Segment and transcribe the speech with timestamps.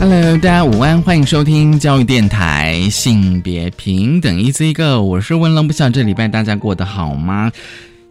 [0.00, 7.50] Hello，大家午安，欢迎收听教育电台性别平等 Easy Go，我是温龙，不晓得这礼拜大家过得好吗？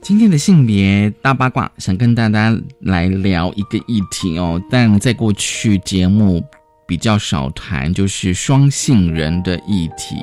[0.01, 6.43] 今天的性别大八卦，想跟大家来聊一个议题哦，但在过去节目
[6.85, 10.17] 比较少谈，就是双性人的议题。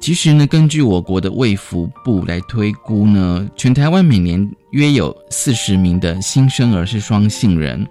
[0.00, 7.86] 其实呢，根据我国的卫福部来推估呢，全台湾每年约有四十名的新生儿是双性人。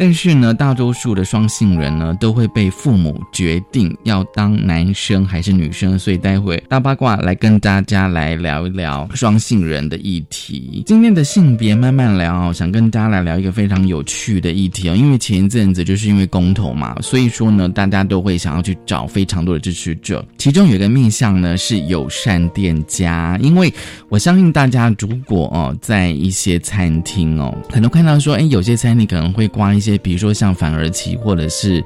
[0.00, 10.82] 但是呢，大多数的双性人呢，都会被父母决定要当男生还是女生，所以待会大八卦来跟大家来聊一聊双性人的议题。
[10.86, 23.70] 今天的性别慢慢聊，想跟大家来聊一个非常有趣的议题啊，因为前一阵子就是因为公投嘛，所以说呢，大家都会想要去找非常多的支持者，其中有一个面向呢是友善店家，因为
[24.08, 29.89] 我相信大家如果哦在一些餐厅哦，可能看到说，哎，有些餐厅可能会挂一些。
[29.98, 31.82] 比如说像反而旗或者是，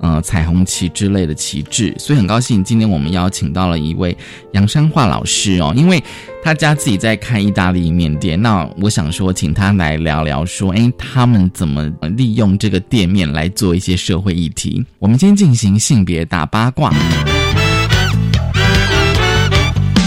[0.00, 4.16] 呃彩虹旗之类的旗帜，所以很高兴今天我们邀请到了一位
[4.52, 6.02] 杨山话老师哦，因为
[6.42, 14.84] 他家自己在开意大利面店，那我想说请他来聊聊说，哎，他们怎么利用这个店面来做一些社会议题？
[14.98, 16.92] 我们先进行性别大八卦，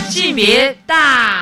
[0.09, 1.34] 性别大。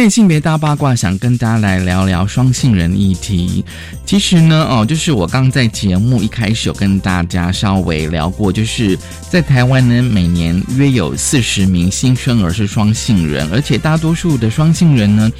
[0.00, 3.62] 今天性别大八卦，想跟大家来聊聊双性人议题。
[4.06, 15.30] 其实呢，哦，就是我刚在节目一开始有跟大家稍微聊过，就是在台湾呢，每年约有四十名新生儿是双性人，而且大多数的双性人呢，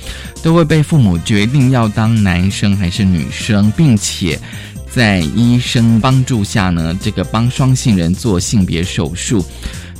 [0.43, 4.39] 都会被父母决定要当男生还是女生，并且
[4.91, 9.43] 在医生帮助下呢，这个帮双性人做性别手术，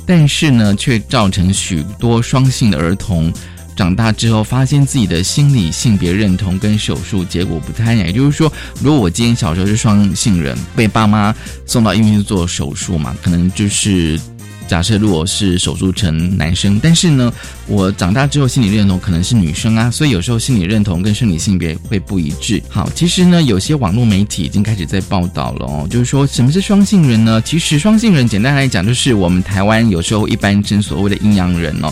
[0.05, 3.33] 但是呢，却造成许多双性的儿童。
[3.81, 8.05] 长大之后，发现自己的心理性别认同跟手术结果不太一样。
[8.05, 11.33] 也就是说，如果我今天小时候是双性人，被爸妈
[11.65, 14.21] 送到医院去做手术嘛，可能就是
[14.67, 17.33] 假设如果是手术成男生，但是呢，
[17.65, 22.61] 我长大之后心理认同可能是女生啊，所以有时候心理认同跟生理性别会不一致。
[22.69, 27.41] 好，其实呢，有些网络媒体已经开始在报道了哦，就是说什么是双性人呢？
[27.41, 31.91] 其实双性人简单来讲，就是我们台湾有时候一般称所谓的阴阳人哦。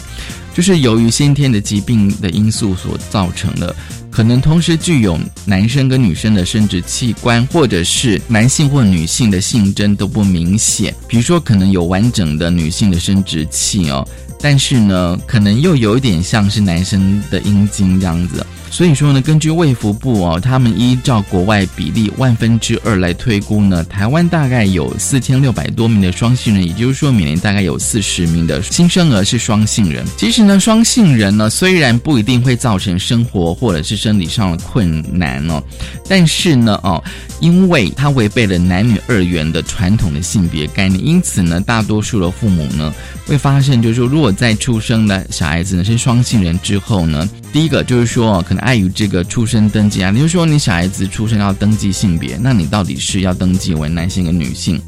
[0.60, 3.74] 就是由于先天的疾病的因素所造成的，
[4.12, 10.94] 可能同时具有男生跟女生的生殖器官，或者是男性或女性的性征都不明显。
[11.08, 14.06] 比如说，可能有完整的女性的生殖器哦，
[14.42, 18.46] 但是呢，可能又有一点像是男生的阴茎这样子。
[18.72, 30.06] 所以说呢，根据卫福部哦，他们依照国外比例万分之二来推估呢，台湾大概有四千六百多名的双性人，也就是说每年大概有四十名的新生儿是双性人。
[30.16, 35.62] 其实呢，双性人呢虽然不一定会造成生活或者是生理上的困难哦，
[36.08, 37.04] 但是呢哦，
[37.40, 42.94] 因为它违背了男女二元的传统的性别概念，因此呢，大多数的父母呢
[43.30, 48.60] 会发现，就是说如果在出生的小孩子呢是双性人之后呢，第一个就是说可能。
[48.60, 54.80] 碍于这个出生登记啊，你就说你小孩子出生要登记性别，那你到底是要登记为男性跟女性？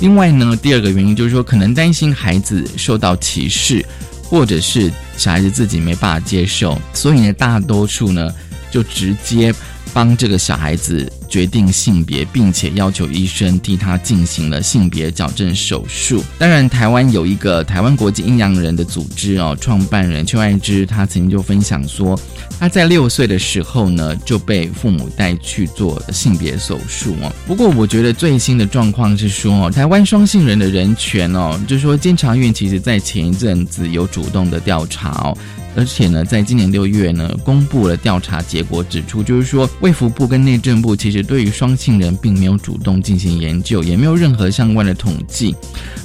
[0.00, 3.84] 另外呢，第二个原因就是说，可能担心孩子受到歧视，
[4.24, 8.34] 或者是小孩子自己没办法接受，所以呢，大多数呢
[8.70, 9.54] 就直接
[9.92, 11.12] 帮这个小孩子。
[11.30, 16.22] 决定性别，并且要求医生替他进行了性别矫正手术。
[16.38, 22.18] 当然，台湾有一个台湾国际阴阳人的组织哦，创办人邱爱芝，他曾经就分享说，
[22.58, 27.32] 他在六岁的时候呢就被父母带去做性别手术哦。
[27.46, 35.38] 不过，我觉得最新的状况是说，台湾双性人的人权哦，就是说监察院其实在前一阵子有主动的调查哦。
[35.76, 45.54] 而且呢，在今年六月呢，公布了调查结果，指出就是说，卫福部跟内政部其实对于双性人并没有主动进行研究，也没有任何相关的统计。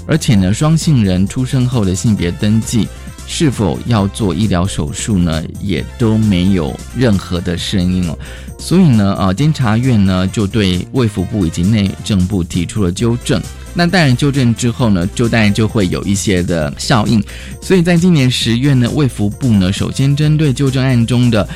[0.08, 2.88] 而且呢，双性人出生后的性别登记
[3.28, 8.18] 是否要做医疗手术呢，也都没有任何的声音哦。
[8.60, 13.42] 所以呢，啊，监察院呢就对卫福部以及内政部提出了纠正。
[13.78, 17.22] 那当然，纠正之后呢，就当然就会有一些的效应。
[17.62, 21.48] 所以在今年十月呢，卫福部呢，首先针对纠正案中的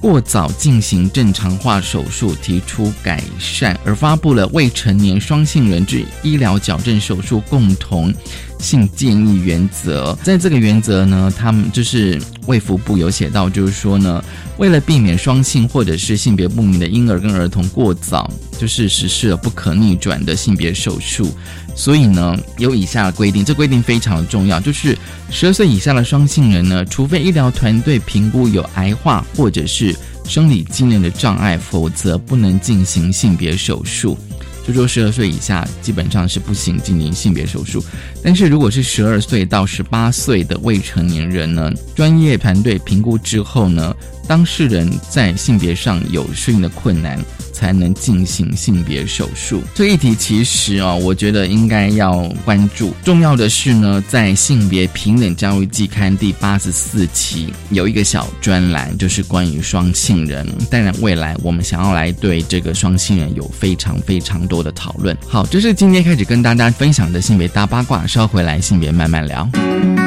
[0.00, 8.12] 过早进行正常化手术提出改善，而发布了未成年双性人之医疗矫正手术共同
[8.58, 10.16] 性建议原则。
[10.22, 14.22] 在这个原则呢，他们就是卫福部有写到，就是说呢，
[14.58, 21.30] 为了避免双性或者是性别不明的婴儿跟儿童过早，就是实施了不可逆转的性别手术。
[21.74, 24.96] 所以呢，有以下的规定，这规定非常重要，就是
[25.30, 29.94] 十二岁以下的双性人呢，除非医疗团队评估有癌化或者是
[30.24, 34.16] 生理机能的障碍，否则不能进行性别手术。
[34.66, 37.84] 就说十二岁以下基本上是不行进行性别手术，
[38.22, 43.94] 但是如果是十二岁到十八岁的未成年人呢，专业团队评估之后呢，
[44.26, 47.18] 当事人在性别上有适应的困难。
[47.56, 49.62] 才能进行性别手术。
[49.74, 52.92] 这一题其实啊，我觉得应该要关注。
[53.02, 60.46] 重要的是呢，在性别平等教育季刊第八十四期有一个小专栏，就是关于双性人。
[60.70, 65.16] 当然，未来我们想要来对这个双性人有非常非常多的讨论。
[65.26, 68.06] 好，这是今天开始跟大家分享的性别大八卦。
[68.06, 70.05] 稍回来，性别慢慢聊。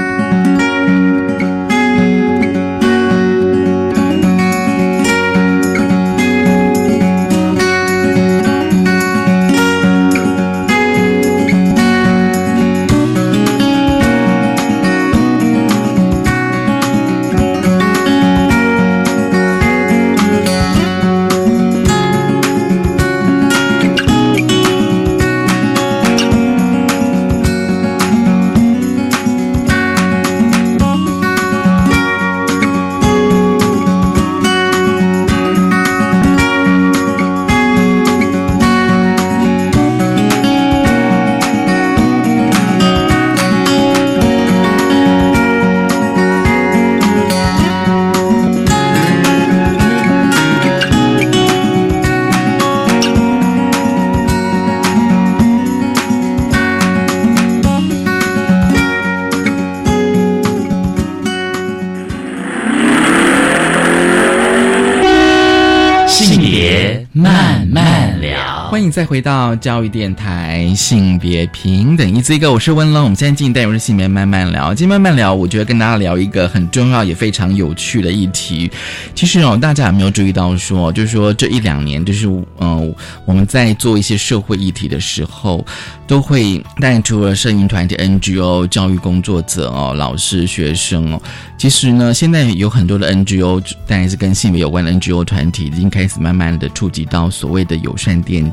[68.80, 73.04] 欢迎再回到教育电台，性别平等，一字一个，我是温龙。
[73.04, 78.72] 我们现在进单元是性别慢慢聊，今天慢慢聊，我觉得跟大家聊一个很重要也非常有趣的议题。
[79.14, 82.26] 其实哦，大家有没有注意到说，就是说这一两年，就是
[82.60, 82.96] 嗯，
[83.26, 85.66] 我们在做一些社会议题的时候，
[86.08, 91.22] 都会，带出了摄影团体、NGO、教育工作者哦、老师、学生哦，
[91.58, 98.50] 其实呢，现在有很多的 NGO，当然是跟性别有关的 NGO 团体，已经开始慢慢的触及到所谓的友善电。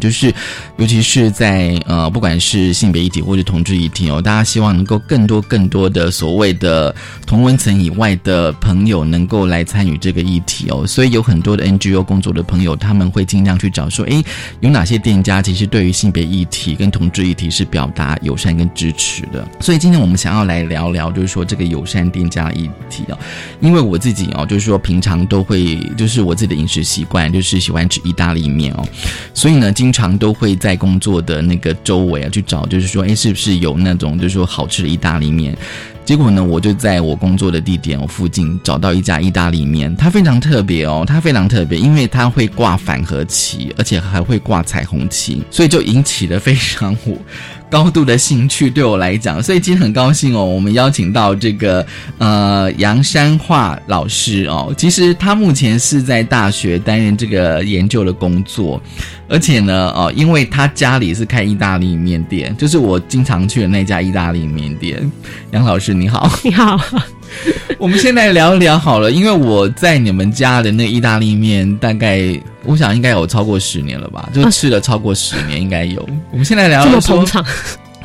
[0.00, 0.32] 就是，
[0.76, 6.94] 尤其是在呃，不管是性别议题或者同志议题哦，大家希望能够更多更多的所谓的
[7.24, 14.22] 同温层以外的朋友能够来参与这个议题哦，所以有很多的 NGO 工作的朋友，他们会尽量去找说，哎，
[14.58, 19.46] 有哪些店家其实对于性别议题跟同志议题是表达友善跟支持的。
[19.60, 23.18] 所以今天我们想要来聊聊，就是说这个友善店家议题哦，
[23.60, 28.84] 因为我自己哦，就是说平常都会，就是我自己的饮食习惯就是喜欢吃意大利面哦，
[29.32, 29.59] 所以。
[29.60, 35.56] 呢，经常都会在工作的那个周围啊去找，就是说，哎，是不是有那种就是说好吃的意大利面？
[36.04, 46.96] 结果呢，我就在我工作的地点附近找到一家意大利面，它非常特别哦，它非常特别，因为它会挂反和旗，而且还会挂彩虹旗，所以就引起了非常。
[47.70, 50.44] 高度的兴趣对我来讲，所以今天很高兴哦。
[50.44, 51.86] 我们邀请到这个
[52.18, 58.82] 呃杨山化老师哦，其实他目前是在大学担任这个研究的工作，
[59.28, 65.10] 而且呢哦，因为他家里是开意大利面店，就是我经常去的那家意大利面店。
[65.52, 66.76] 杨老师你好，你好。
[67.78, 76.06] 我们现在聊一聊好了，因为我在你们家的那意大利面，大概我想应该有超过十年了吧，就吃了超过十年，应该有。
[76.30, 77.44] 我们现在聊这么捧场。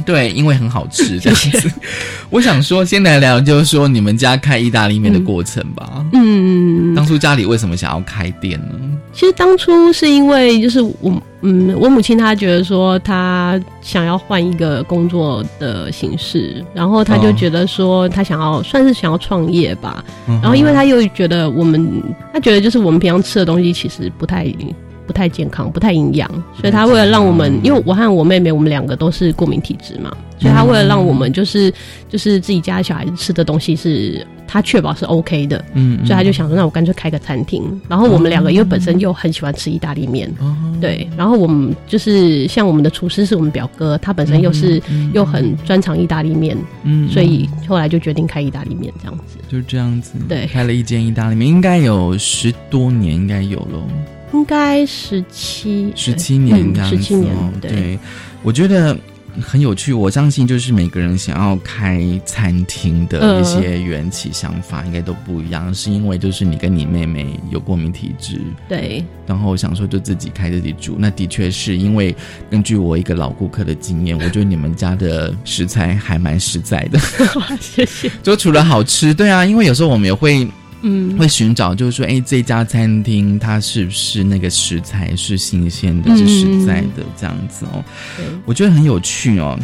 [0.03, 1.71] 对，因为很好吃 这样子。
[2.29, 6.05] 我想说，先来聊，就是说你们家开意大利面的过程吧。
[6.13, 8.75] 嗯，当初家里为什么想要开店呢？
[9.13, 20.03] 其实当初是因为，就是我，嗯，我母亲她觉得说，她想要换一个工作的形式，然后她就觉得说，她想要算是想要创业吧。
[20.27, 24.53] 然后，因为她又觉得我们，她觉得就是我们平常吃的东西其实不太。
[25.05, 31.73] 不太健康，不太营养，所以他为了让我们，因为我和我妹妹，我们两个都是过敏体质嘛，所以他为了让我们就是
[32.09, 37.63] 就是自己家小孩子吃的东西是他确保是 OK 的，嗯，所以他就想说，那我干脆开个餐厅。
[37.87, 40.31] 然后我们两个因为本身又很喜欢吃意大利面，
[40.79, 44.81] 对，然后我们就是像我们的厨师是我们表哥，他本身又是
[45.13, 53.83] 又很专长意大利面，嗯，所以后来就决定开意大利面这样子，就这样子，对，开了一间意大利面，应该有十多年，应该有了。
[54.33, 57.35] 应该十七十七年这样子，十七年。
[57.61, 57.97] 对，
[58.43, 58.97] 我觉得
[59.41, 59.93] 很有趣。
[59.93, 65.73] 我相信，就是每个人想要开餐厅的一些缘起想法，应该都不一样。
[65.73, 70.95] 是因为就是你跟你妹妹有过敏体质，对，然后想说就自己开自己煮。
[70.99, 72.13] 那的确是因为
[72.49, 76.99] 根据我一个老顾客的经验，我觉得你们家的食材还蛮实在的。
[77.61, 78.11] 谢谢。
[78.21, 80.45] 就除了好吃，对啊，因为有时候我们也会。
[80.87, 87.83] 嗯，会寻找，就是说，哎，这家餐厅它是不是那个食材是新鲜的、是实在的这样子哦？
[88.45, 89.57] 我觉得很有趣哦。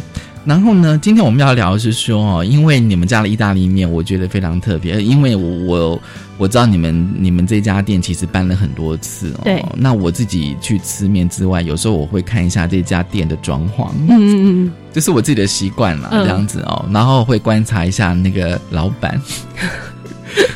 [0.44, 6.02] 然后呢，今天我们要聊的是说哦，因为你们家的意大利面，我觉得非常特别，因为我我
[6.38, 9.42] 我知道你们你们这家店其实搬了很多次哦。
[9.44, 9.64] 对。
[9.76, 16.84] 那我自己去吃面之外，有时候我会看一下这家店的装潢，嗯嗯嗯，这是我自己的习惯了，这样子哦。
[16.92, 19.22] 然后会观察一下那个老板。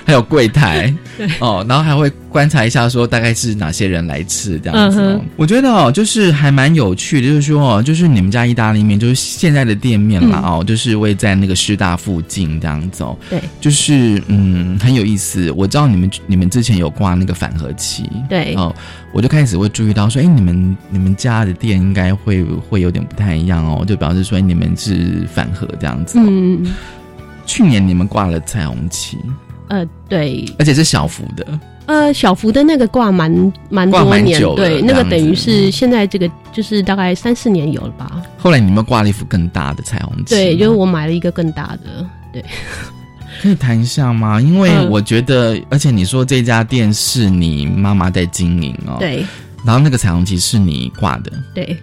[0.04, 0.92] 还有柜台，
[1.40, 5.21] 哦，然后还会观察一下，说大概是哪些人来吃这样子。
[5.37, 13.04] 我觉得哦，就是还蛮有趣的，就是说哦，就是你们家意大利面，就是现在的店面嘛，哦，就是位在那个师大附近这样子。
[13.28, 15.50] 对，就是嗯，很有意思。
[15.52, 18.75] 我知道你们你们之前有挂那个反核期，对哦，
[19.12, 26.18] 我就开始会注意到说，哎，你们你们家的店应该会会有点不太一样哦，就表示说你们是反核这样子。
[26.21, 26.64] 嗯，
[27.45, 29.18] 去年你们挂了彩虹旗。
[29.69, 31.47] 呃，对，而且是小幅的。
[31.87, 38.23] 呃，小幅的那个挂蛮蛮多年，对，那个等于是现在这个就是大概三四年有了吧。
[38.39, 42.45] 后来你们挂了一幅更大的彩虹旗，对，就是我买了一个更大的，对。
[43.43, 44.41] 可以谈一下吗？
[44.41, 49.25] 因为我觉得，而且你说这家店是你妈妈在经营哦，对。
[49.63, 51.77] 然后那个彩虹旗是你挂的，对。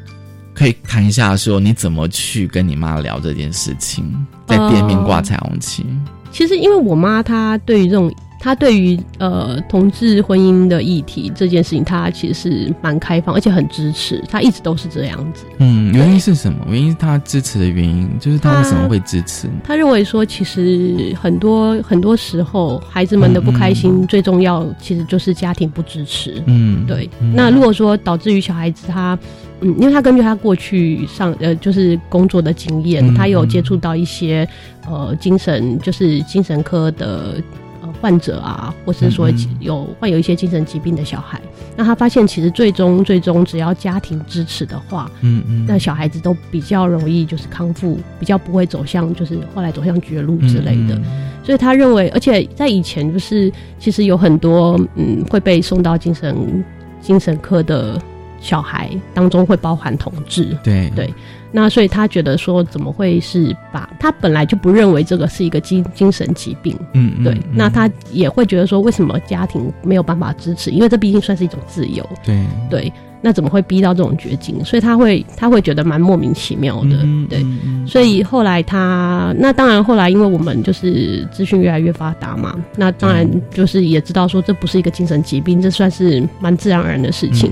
[0.56, 4.04] 可以谈一下说你怎么去跟你妈聊这件事情，
[4.48, 5.86] 在店面挂彩虹旗。
[6.34, 8.12] 其实，因为我妈她对于这种，
[8.44, 14.22] 她对于呃同志婚姻的议题这件事情，他其实是蛮开放，而且很支持。
[14.30, 15.46] 他一直都是这样子。
[15.60, 16.66] 嗯，原因是什么？
[16.68, 19.48] 原因是他支持的原因就是他为什么会支持？
[19.64, 26.44] 他认为说，其实很多很多时候，孩子们的不开心，最重要其实就是家庭不支持。
[26.46, 27.10] 嗯，对。
[27.34, 29.18] 那如果说导致于小孩子他。
[29.62, 34.46] 嗯，因为他根据他过去上呃，就是工作的经验，他有接触到一些
[34.90, 37.63] 呃精神，就是精神科的呃
[38.02, 41.42] 患者啊，或是说有患有一些精神疾病的小孩。
[41.76, 51.00] 那他发现，其实最终最终只要家庭支持的话，嗯嗯，那小孩子都比较容易就是康复，比较不会走向就是后来走向绝路之类的。
[51.44, 56.64] 所以他认为，而且在以前就是其实有很多嗯会被送到精神
[57.02, 58.02] 精神科的。
[58.40, 61.14] 小孩当中会包含同志，对对，
[61.56, 72.44] 那所以他觉得说怎么会是把他本来就不认为这个是一个精精神疾病，嗯，对，那他也会觉得说为什么家庭没有办法支持，因为这毕竟算是一种自由，对。
[72.70, 72.92] 对。
[73.26, 74.64] 那怎么会逼到这种绝境？
[74.66, 76.98] 所以他会他会觉得蛮莫名其妙的，
[77.30, 77.46] 对。
[77.88, 87.52] 所以后来他那当然后来因为我们就是资讯越来越发达嘛，那当然就是也知道说这不是一个精神疾病，这算是蛮自然而然的事情。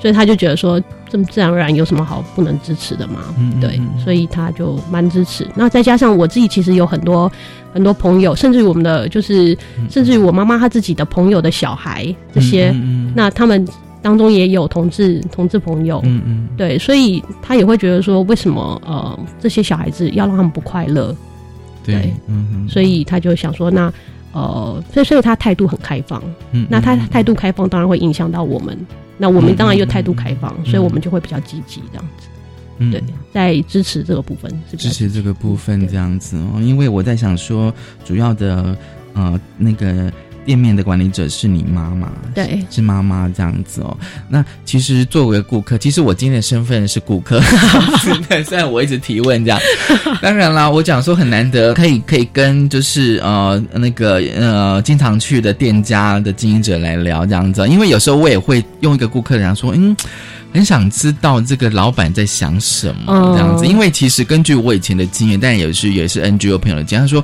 [0.00, 3.20] 所以他就觉得说这么自然而然有什么好不能支持的嘛？
[3.60, 5.46] 对，所以他就蛮支持。
[5.54, 7.30] 那再加上我自己其实有很多
[7.72, 9.56] 很多朋友，甚至于我们的就是
[9.88, 12.74] 甚至于我妈妈她自己的朋友的小孩这些，
[13.14, 13.64] 那他们。
[14.02, 21.16] 当中也有同志同志朋友，嗯嗯，对，所以他也会觉得说，为什么呃这些小孩子要让他们不快乐？
[21.84, 23.92] 对，嗯所以他就想说，那
[24.32, 28.76] 呃，所以所以他态度很开放，嗯，那他态度开放当然会影响到我们，
[29.16, 32.26] 那我们当然又态度开放，所以我们就会比较积极这样子，
[32.78, 37.72] 嗯，对，在支持这个部分，支持这个部分这样子哦，因为我在想说，
[38.04, 38.76] 主要的
[39.14, 40.12] 呃那个。
[40.44, 43.96] 店面的管理者是你妈妈，对，是妈妈这样子哦。
[44.28, 47.40] 那其实作为顾客，其实我今天的身份是顾客，
[48.44, 49.60] 虽然我一直提问这样。
[50.20, 59.96] 当然啦，我讲说很难得，可以可以跟就是呃那个呃经常去的店家的经营者来聊这样子，因为有时候我也会用一个顾客讲说，嗯，
[60.52, 67.22] 很想知道这个老板在想什么这样子，因为其实根据我以前的经验，但也是也是 NGO 朋友的经验，他说。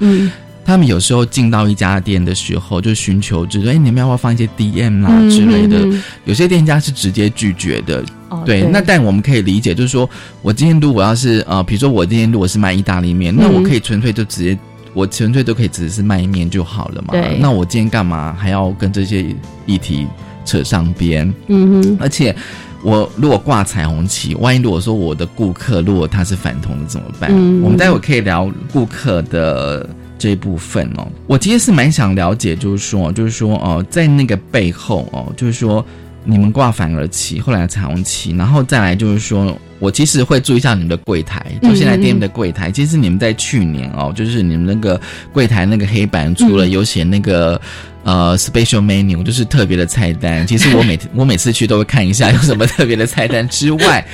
[0.69, 5.79] 他们有时候进到一家店的时候，就寻求，就说：“哎，你们要不要放一些 DM 啦之类的？”
[6.27, 8.05] 有些店家是直接拒绝的。
[8.45, 10.07] 对，那但我们可以理解，就是说
[10.43, 14.59] 我今天如果要是呃，比如说我今天如果是卖意大利面，那我可以纯粹就直接，
[14.93, 17.15] 我纯粹都可以只是卖面就好了嘛。
[17.41, 19.25] 那我今天干嘛还要跟这些
[19.65, 20.07] 议题
[20.45, 21.33] 扯上边？
[21.47, 21.97] 嗯哼。
[21.99, 22.37] 而且
[22.83, 27.33] 我如果挂彩虹旗，万一如果说我的顾客如果他是反同的怎么办？
[27.63, 29.89] 我们待会可以聊顾客的。
[30.19, 35.85] 这一部分哦，我其实是蛮想了解，就是说，就是说，哦，在那个背后哦，就是说，
[36.25, 42.71] 你们挂反而旗，后来彩虹旗，然后再来就是说，我其实会注意一下你们的柜台，就现在店的柜台。
[42.71, 45.01] 其实你们在去年哦，就是你们那个
[45.33, 47.61] 柜台那个黑板，除了有写那个
[48.03, 50.47] 呃 special menu，就是特别的菜单。
[50.47, 54.05] 其实我每 我每次去都会看一下有什么特别的菜单之外。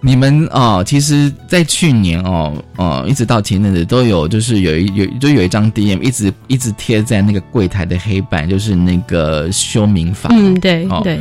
[0.00, 10.28] 你们哦，其实，在去年哦，哦，一直到前阵子都有，就是有一有就有一张 DM 一直一直贴在那个柜台的黑板，就是那个修民法。
[10.32, 11.18] 嗯，对对。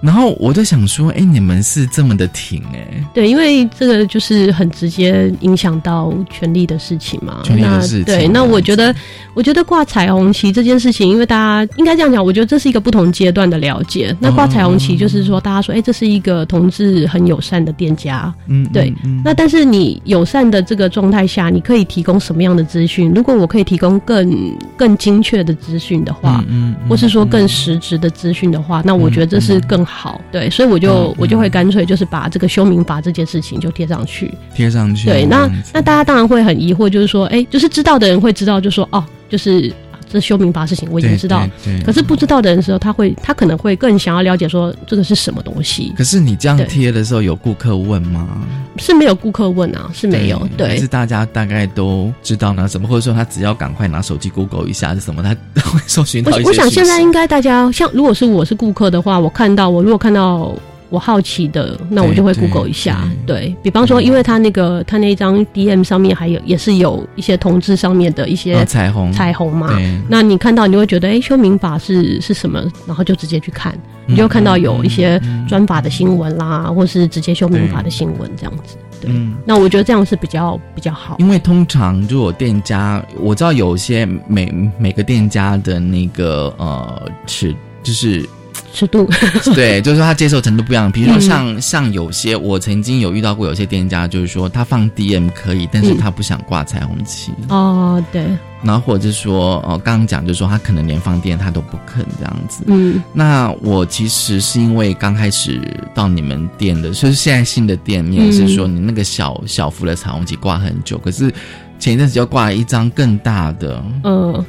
[0.00, 2.86] 然后我就想说，哎，你们是这么的挺哎？
[3.14, 7.40] 对，因为这个就是很直接影响到权力的事情嘛。
[7.42, 8.04] 权力的事情。
[8.04, 8.94] 对，那我觉得，
[9.32, 14.14] 我觉得挂彩虹旗这件事情，因为大家应该这样讲，我觉得这是一个不同阶段的了解。
[14.20, 18.32] 那挂彩虹旗就是说，大家说，哎，这是一个同志很友善的店家。
[18.48, 18.94] 嗯，对。
[19.24, 23.10] 那但是你友善的这个状态下，你可以提供什么样的资讯？
[23.14, 29.86] 如果我可以提供更更精确的资讯的话，嗯，或是说更实质的资讯的话，那我觉得这是更。
[29.86, 29.95] 好，
[30.30, 35.08] 对，所以我就我就会干脆就是把这个修民法这件事情就贴上去，贴上去。
[35.08, 39.72] 对，那那大家当然会很疑惑，就是说，哎，就是知道的人会知道，就说哦，就是。
[40.08, 41.46] 这修民法事情我已经知道，
[41.84, 45.92] 可是不知道的人时候，他会他可能会更想要了解说这个是什么东西。
[45.96, 48.46] 可是你这样贴的时候，有顾客问吗？
[48.78, 50.48] 是没有顾客问啊，是没有。
[50.56, 52.68] 对，是大家大概都知道呢？
[52.68, 52.86] 什么？
[52.86, 55.30] 或者说他只要赶快拿手机 Google 一下是什么，他
[55.70, 56.32] 会搜寻到。
[56.36, 60.54] 我我想现在应该大家像如果是我是顾客的话，我看到我如果看到。
[60.88, 63.08] 我好奇的，那我就会 Google 一下。
[63.26, 69.70] 对比方说，因为他那个他那张 DM 上面还有也是有一些同志上面的一些彩虹彩虹嘛。
[70.08, 72.62] 那你看到你会觉得，哎，修民法是是什么？
[72.86, 73.76] 然后就直接去看，
[74.06, 78.76] 你就看到有一些专法的新闻啦，或是直接修民法的新闻这样子。
[79.00, 79.10] 对，
[79.44, 81.16] 那我觉得这样是比较比较好。
[81.18, 88.24] 因为通常如果店家，我知道有些每每个店家的那个呃尺就是。
[88.72, 89.08] 尺度
[89.54, 90.90] 对，就是说他接受程度不一样。
[90.90, 97.32] 比如说像像有些我曾经有遇到过，有些店家就是说他放 DM 可以，但是他不想挂彩虹旗。
[97.48, 98.26] 哦，对。
[98.62, 102.64] 然后或者是说，哦，刚刚讲就是说他可能连放电他都不肯这样子。
[102.66, 103.02] 嗯。
[103.12, 105.60] 那我其实是因为刚开始
[105.94, 111.32] 到你们店的，就是现在新的店面是说你那个小小幅的彩虹旗挂很久，可是
[111.78, 113.82] 前一阵子就挂了一张更大的。
[114.04, 114.44] 嗯。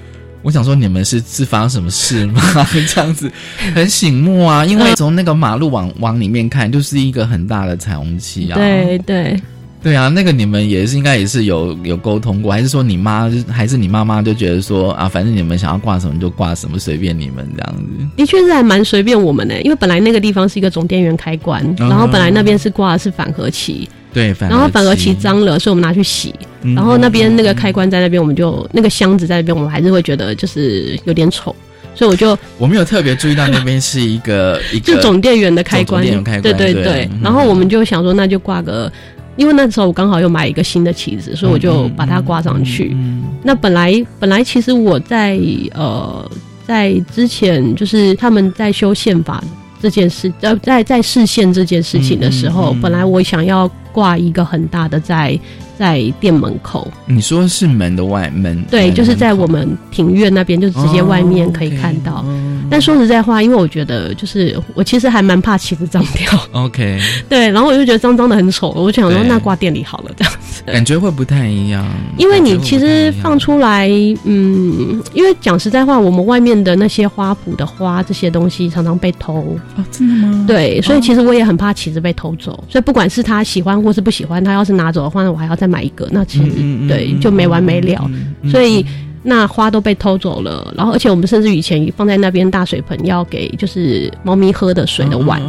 [0.48, 2.42] 我想说，你们是是发生什么事吗？
[2.88, 3.30] 这样子
[3.76, 8.56] 很醒目啊，因为从那个马路往往里面看，就是一个很大的彩虹旗啊。
[8.56, 9.38] 对对
[9.84, 17.84] 对啊，那个你们也是应该也是有有沟通过，还是说你妈还是你妈妈就觉得说啊，反正你们想要挂什么就挂什么，随便你们这样子。
[18.16, 23.90] 的确是还蛮随便我们的，因为本来那个地方是一个总电源开关，然后本来那边是挂的是反核旗。
[24.14, 26.34] 对，然后反而其脏了，所以我们拿去洗。
[26.76, 31.56] 然后那边那个开关在那边，我们就那个箱子在那边，我们还是会觉得就是有点丑，
[31.94, 36.04] 所以我就我没有特别注意到那边是一个一个就总电源的开关，
[36.42, 37.10] 对对对。
[37.22, 38.92] 然后我们就想说，那就挂个，
[39.38, 42.98] 因为那时候我刚好又买一个新的旗子，所以我就把它挂上去。
[43.44, 45.40] 那本来本来其实我在
[45.74, 46.30] 呃
[46.66, 49.42] 在之前就是他们在修宪法
[49.80, 53.72] 这件事，呃在在视线这件事情的时候，本来我想要。
[53.98, 55.40] 挂一个很大的在
[55.76, 58.64] 在店门口，你说是门的外门？
[58.70, 62.24] 对，就是在我们庭院那边，就直接外面可以看到。
[62.70, 66.32] 但说实在话，因为我觉得，就是我其实还蛮怕旗子脏掉。
[66.52, 70.32] OK，对，然后我就觉得脏脏的很丑，我就想说那挂店里好了，这样
[70.68, 71.86] 子感觉会不太一样。
[72.18, 73.90] 因为你其实放出来，
[74.24, 80.46] 嗯，因为讲实在话，我们外面的那些花圃的花这些东西常常被偷啊，真的吗？
[80.48, 86.52] 对，所以其实我也很怕旗子被偷走，所以不管是他喜欢或是不喜欢，他要是拿走的话，那我还要再买一个，那其实
[86.88, 88.10] 对就没完没了，
[88.52, 88.86] 所以。
[89.24, 95.42] 那花都被偷走了，然后而且我们甚至以前放在那边大水盆要给就是猫咪喝的水的碗，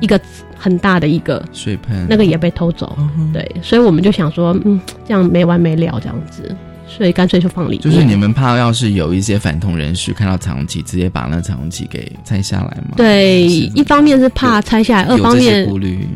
[0.00, 0.20] 一个
[0.56, 2.96] 很大的一个水盆，那个也被偷走。
[3.32, 6.54] 对，所以我们就想说，嗯，这样没完没了这样子。
[6.96, 7.78] 所以干脆就放里。
[7.78, 12.94] 就是你们怕要是有一些反同人士看到彩虹旗，直接把那彩虹旗给拆下来吗？
[12.96, 16.06] 对，一方面是怕拆下来，二方面顾虑。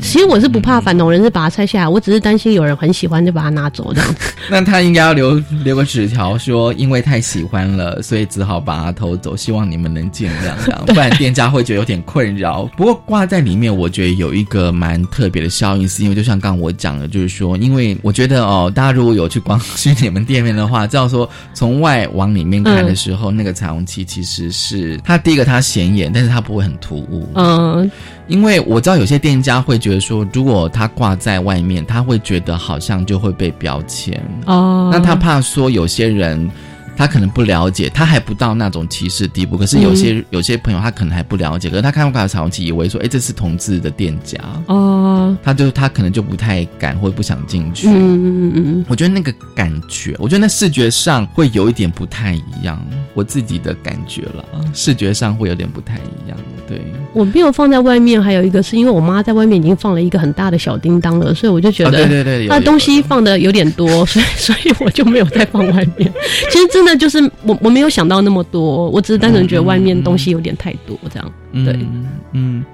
[0.00, 4.32] 其实我是不怕反同人士把它拆下来，我只是担心有人很喜欢就把它拿走这样子。
[4.48, 12.62] 那他应该要留留个纸条，说因为太喜欢了，所以只好把它偷走，希望你们能见谅，这样不然店家会觉得有点困扰。
[12.76, 20.28] 不过挂在里面，我觉得有一个蛮特别的效应，是因为就像刚刚我讲的，就是说，因为我觉得哦，大家如果有去逛 去你们。
[20.28, 27.26] 店面的话，知道说从外往里面看的时候，那个彩虹旗其实是它第一个它显眼，但是它不会很突兀。
[27.34, 27.90] 嗯，
[28.26, 34.22] 因为我知道有些店家会觉得说，如果它挂在外面，他会觉得好像就会被标签。
[34.44, 36.50] 哦，那他怕说有些人
[36.98, 39.56] 他可能不了解，他还不到那种歧视地步。
[39.56, 47.86] 可是有些、嗯有些朋友他可能还不了解，可是他看到彩虹旗以为说，哎，这是同志的店家，哦，他就他可能就不太敢或者不想进去。
[47.88, 52.84] 嗯嗯嗯嗯，我觉得那个感觉，我觉得那视觉上会有一点不太一样，
[53.14, 56.36] 我自己的感觉了，视觉上会有点不太一样。
[56.66, 56.82] 对，
[57.14, 66.12] 我没有放在外面，还有一个是因为我妈在外面已经放了一个很大的小叮当了，所以我就觉哦，得对对对，有那东西放的有点多，所以 所以我就没有再放外面。
[66.50, 71.32] 其实真的就是我我没有想到那么多，我只是单纯觉得外面东西有点太多这样。
[71.52, 72.64] 对嗯嗯，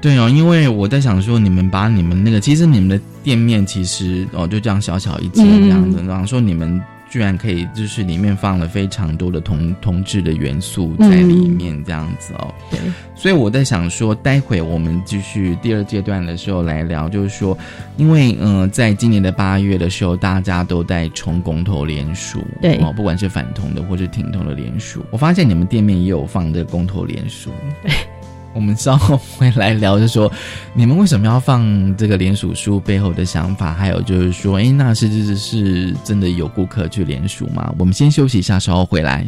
[0.00, 6.80] 对哦，因为我在想说，你们把你们那个，其实你们的店面其实哦就这样小小一间这样子，然后说你们
[7.12, 12.54] 居然可以就是里面放了非常多的同同志的元素在里面这样子哦。
[12.70, 12.80] 对，
[13.14, 17.56] 所以我在想说，待会我们继续第二阶段的时候来聊，就是说，
[17.98, 27.50] 因为嗯、呃在今年的八月的时候，大家都在冲公投联署，对哦，不管是反同的或是挺同的联署，我发现你们店面也有放这个公投联署。
[28.54, 30.30] 我们稍后会来聊，就说
[30.74, 37.72] 你们为什么要放这个联署书背后的想法，还有就是说，诶，那是是是真的有顾客去联署吗？
[37.78, 39.26] 我们先休息一下，稍后回来。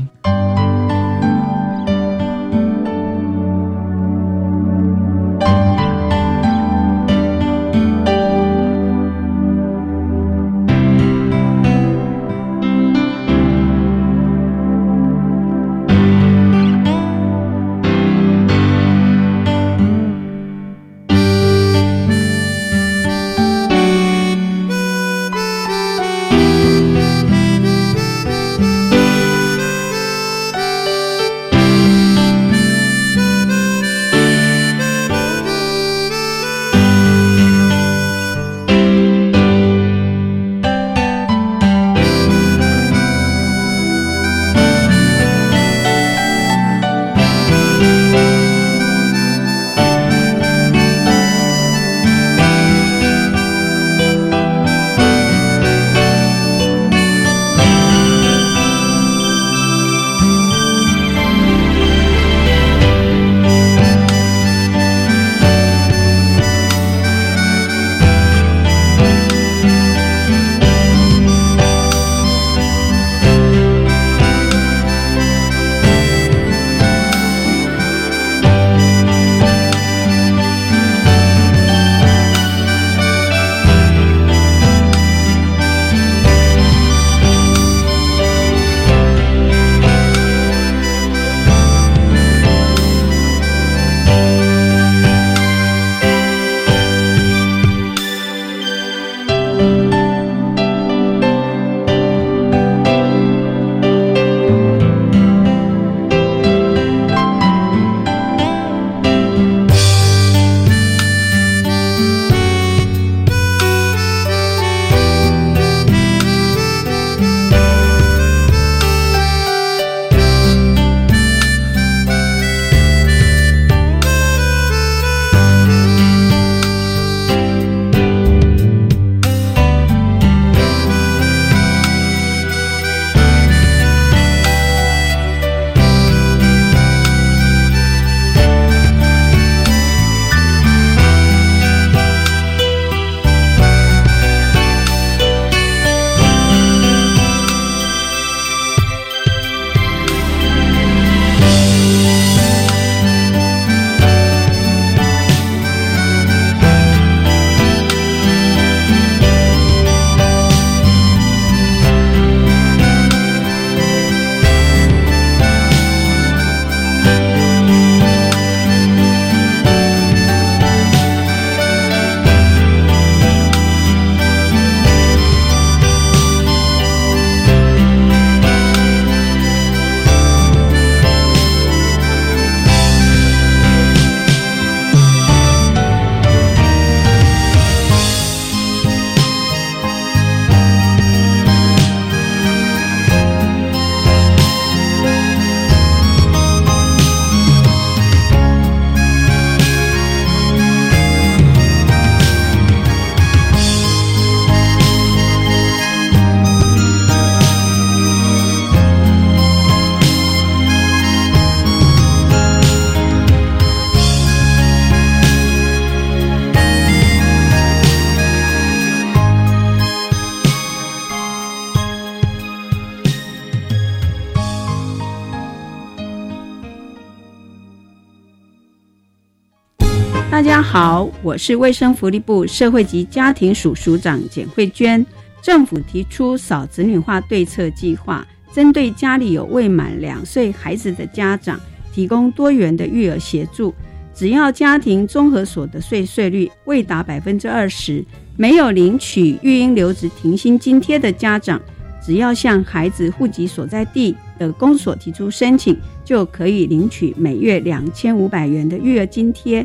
[230.75, 235.07] 好，我是卫生福利部社会及家庭署署长简慧娟。
[235.41, 241.61] 政府提出少子女化对策计划，针对家里有未满两岁孩子的家长，
[241.93, 243.73] 提供多元的育儿协助。
[244.13, 248.05] 只要家庭综合所得税税率未达百分之二十，
[248.37, 251.63] 没有领取育婴留职停薪津贴的家长，
[252.05, 259.65] 只要向孩子户籍所在地的公所提出申请，就可以领取每月两千五百元的育儿津贴。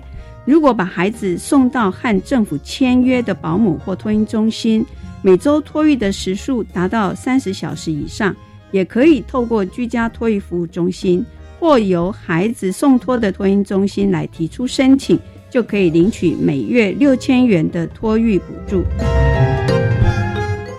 [0.50, 4.84] 如果把孩子送到和政府签约的保姆或托婴中心，
[5.22, 8.36] 每周托育的时数达到三十小时以上，
[8.72, 11.24] 也可以透过居家托育服务中心
[11.60, 15.20] 或由孩子送托的托婴中心来提出申请，
[15.52, 18.84] 就可以领取每月六千元的托育补助。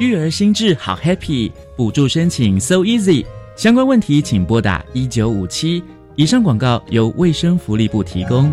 [0.00, 3.24] 育儿心智好 happy，补助申请 so easy。
[3.54, 5.80] 相关问题请拨打一九五七。
[6.16, 8.52] 以上广告由卫生福利部提供。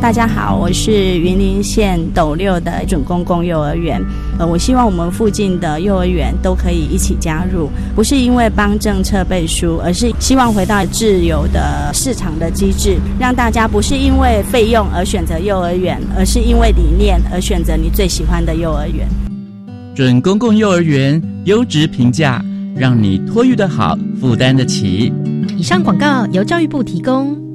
[0.00, 4.00] 大家好，我是云林县斗六的准公共幼儿园。
[4.38, 19.04] 呃，我希望我们附近的幼儿园都可以一起加入，不是因为帮政策背书，而是希望回到自由的市场的机制，让大家不是因为费用而选择幼儿园，而是因为理念而选择你最喜欢的幼儿园。
[19.96, 22.40] 准公共幼儿园优质评价，
[22.76, 25.12] 让你托育的好，负担得起。
[25.56, 27.47] 以上广告由教育部提供。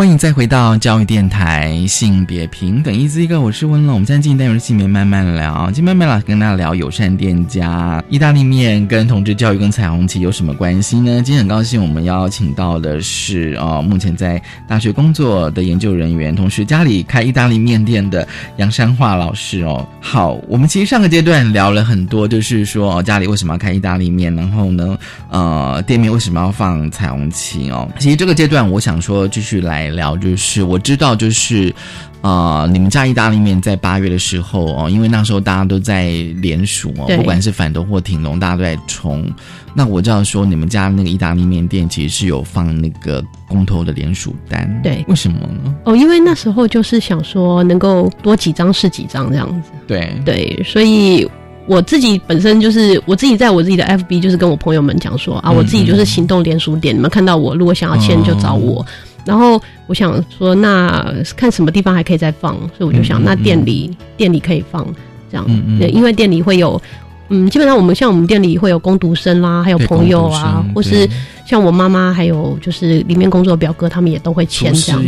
[0.00, 3.92] 欢迎再回到教育电台，性别平等，一字一个，我是温乐。
[3.92, 11.20] 我们现在进单元是性别慢慢聊，今天慢慢聊跟大家聊友善店家，意大利面跟同志教育跟彩虹旗有什么关系呢？
[11.22, 19.86] 今天很高兴我们邀请到的是哦，目前在大学工作的研究人员，同时家里开意大利面店的杨山化老师哦。
[20.00, 27.86] 好，我们其实上个阶段聊了很多，就是说哦，家里为什么要开意大利面，然后呢，呃，店面为什么要放彩虹旗哦？
[27.98, 29.89] 其实这个阶段我想说继续来。
[29.90, 31.74] 聊就是我知道就是，
[32.22, 39.30] 呃，你们家意大利面在八月的时候哦，因为那时候大家都在联署哦，不管是反动或挺龙，大家都在冲。
[39.72, 45.74] 那我知道说你们家那个意大利面店其实是有放那个公投的联署单，对，为什么呢？
[45.84, 51.28] 哦，因为那时候就是想说能够多几张是几张这样子，对对，所以
[51.68, 58.84] 我自己本身就是我自己在我自己的 FB 就是跟我朋友们讲说啊，我自己就是行动联署点，你们看到我如果想要签就找我。
[59.24, 64.86] 然后我想说，那看什么地方还可以再放，所以我就想，那店里店里可以放
[65.30, 65.46] 这样，
[65.92, 66.80] 因为店里会有，
[67.28, 71.08] 嗯，基本上我们像我们店里会有工读生啦，还有朋友啊，或是
[71.46, 75.04] 像我妈妈，还有就是里面工作表哥，他们也都会签这样，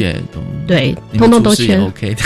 [0.66, 2.22] 对，通通都签，OK 的。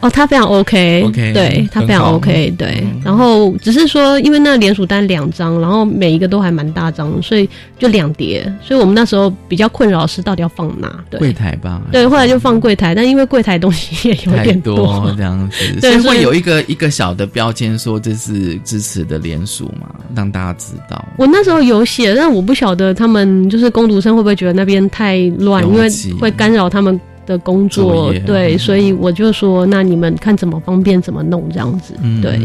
[0.00, 2.86] 哦，他非常 OK，对他非常 OK，对。
[3.04, 8.44] 然后只是说，因为那联署单两张，然后每一个都还蛮大张，所以就两叠。
[8.62, 10.88] 所以我们那时候比较困扰是到底要放哪？
[11.10, 11.82] 对，柜台吧。
[11.90, 21.04] 对，后来就放柜台，但因为柜台东西也有点多，这样子， 所以会有一个一个小的标签说这是支持的联署嘛，让大家知道。
[21.16, 25.88] 我那时候有写，但我不晓得他们就是工读生会不会觉得那边太乱，因为
[26.20, 27.00] 会干扰他们。
[27.28, 32.40] 的工作对，所以我就说，那你们看怎么方便怎么弄这样子，对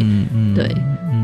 [0.54, 0.70] 对。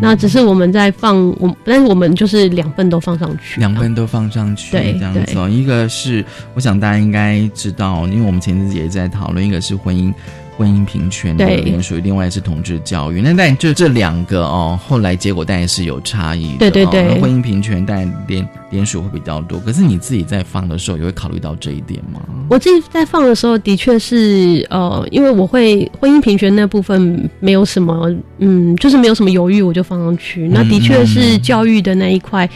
[0.02, 5.50] 那只是我们在放我，但是我们就是两份都放上去，两份都放上去，对，这样子哦。
[5.50, 10.14] 一个是我想大家应该知道，因为我们前阵子也在讨论，一个是婚姻。
[10.60, 13.22] 婚姻平权的联署，另外是同志教育。
[13.22, 16.70] 那但就这两个哦，后来结果当然是有差异的。
[16.70, 19.58] 对对对，婚姻平权但联联署会比较多。
[19.62, 22.20] 可是你自己在放的时候，也会考虑到这一点吗？
[22.50, 30.50] 我自己在放的时候，的确是呃，因为我会婚姻平权那部分没有什么，嗯，就是没有什么犹豫，我就放上去。
[30.50, 32.50] 那的确是教育的那一块，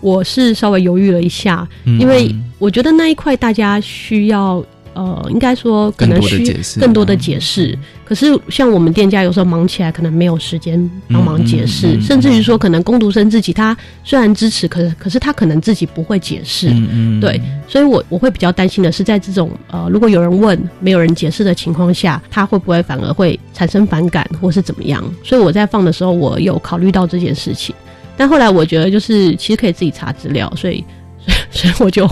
[0.00, 4.64] 我是稍微犹豫了一下，因为我觉得那一块大家需要。
[4.98, 6.44] 呃，应该说可能需
[6.80, 16.68] 更多的解释，可是像我们店家有时候忙起来，可能没有时间帮忙解释，嗯嗯嗯甚至于说可能工读生自己他虽然支持，可是可是他可能自己不会解释。
[16.70, 25.04] 嗯嗯，对，所以我我会比较担心的是，在这种呃，如果有人问没有人解释的情况下，他会不会反而会产生反感，或是怎么样？
[25.22, 27.72] 所以我在放的时候，我有考虑到这件事情。
[28.16, 30.84] 但后来我觉得，就是其实可以自己查资料，所以
[31.52, 32.04] 所以我就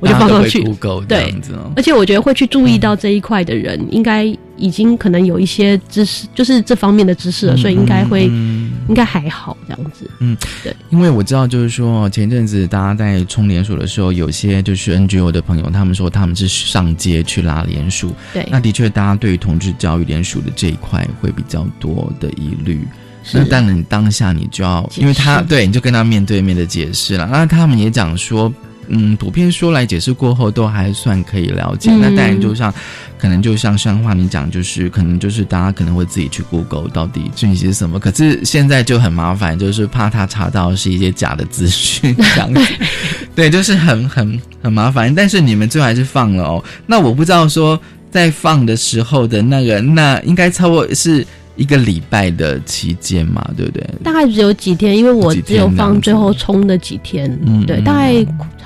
[0.00, 0.62] 我就放上去。
[0.62, 1.72] Google 这对样子哦。
[1.76, 4.24] 而且我觉得会去注意到这一块的人，应该
[4.56, 10.08] 已经可能有一些知识，就是这方面的知识了，所以应该会、嗯应该还好这样子。
[10.20, 18.12] 嗯，对，因为我知道，就是说前一阵子大家在冲联署的时候，有些就是 NGO 的朋友，他们说他们是上街去拉联署。
[18.32, 22.80] 对，那的确，大家对于同志教育联署的这一块会比较多的疑虑。
[23.24, 27.28] 是那当然，你当下你就要，因为他对你就跟他面对面的解释了。
[27.30, 28.52] 那他们也讲说，
[28.88, 31.90] 嗯，普遍说来解释过后都还算可以了解。
[31.90, 32.72] 嗯那当然，就像
[33.18, 37.98] 可能就像像话你讲，就是可能就是大家可能会自己去 Google 到底讯息是什么。
[37.98, 42.74] 可是现在就很麻烦，就是怕他查到是一些假的资讯这样子。
[43.34, 45.14] 对，就是很很很麻烦。
[45.14, 46.64] 但是你们最后还是放了哦。
[46.86, 47.78] 那我不知道说
[48.10, 51.26] 在放的时候的那个，那应该超过是。
[51.58, 53.82] 一个礼拜的期间嘛，对不对？
[54.04, 57.34] 大概只有几天，因为我只有放最后冲的几天，
[57.66, 58.12] 对大概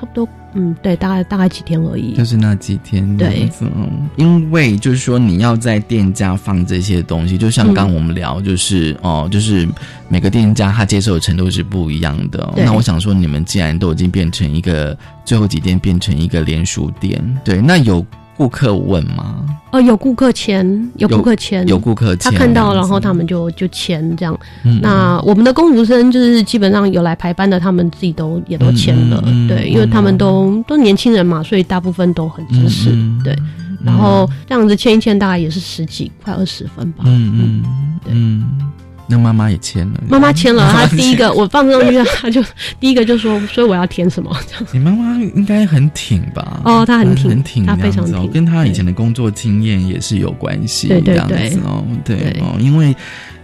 [0.01, 2.15] 差不多，嗯，对，大概大概几天而已。
[2.15, 3.51] 就是那几天这对。
[3.61, 4.09] 嗯。
[4.17, 9.69] 因为就是说你要在店家放这些东西，就像刚刚我们聊，就是、哦，就是
[10.09, 12.43] 每个店家他接受的程度是不一样的。
[12.45, 18.05] 哦、那我想说，你们既然都已经变成一个最后几天变成一个连锁店，对，那有
[18.41, 19.45] 顾客问吗？
[19.71, 24.35] 哦，有顾客签，有顾客签，有顾客签他看到，然后他们就就签这样。
[24.65, 33.37] 嗯那我们的工读生就是基本上有来排班的，他们自己都也都签了，对，因为他们都都年轻人嘛，所以大部分都很支持，对。
[33.85, 37.05] 然后这样子签一签，大概也是十几，快二十分吧。
[37.07, 37.65] 嗯嗯
[38.07, 38.73] 嗯，
[39.11, 42.41] 那妈妈也签了，妈妈签了，她第一个我放上去，她就
[42.79, 44.31] 第一个就说，所以我要填什么？
[44.47, 46.61] 这样你妈妈应该很挺吧？
[46.65, 52.95] 哦她很挺很挺，她非常挺跟她以前的工作经验也是有关系，对对这样子哦，对哦，因为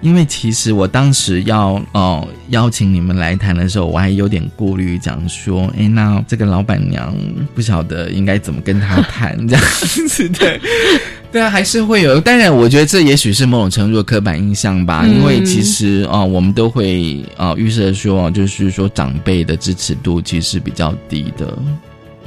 [0.00, 7.14] 因为其实我当时要哦邀请你们来谈的时候，我还有点顾虑，讲说，哎，那这个老板娘
[7.54, 9.64] 不晓得应该怎么跟她谈这样
[10.08, 10.60] 子，对。
[11.32, 12.20] 对啊，还是会有。
[12.20, 21.58] 当然，我觉得这也许是某种程度的刻板印象吧，嗯因为其实啊、呃我们都会啊、呃预设说，就是说长辈的支持度其实比较低的。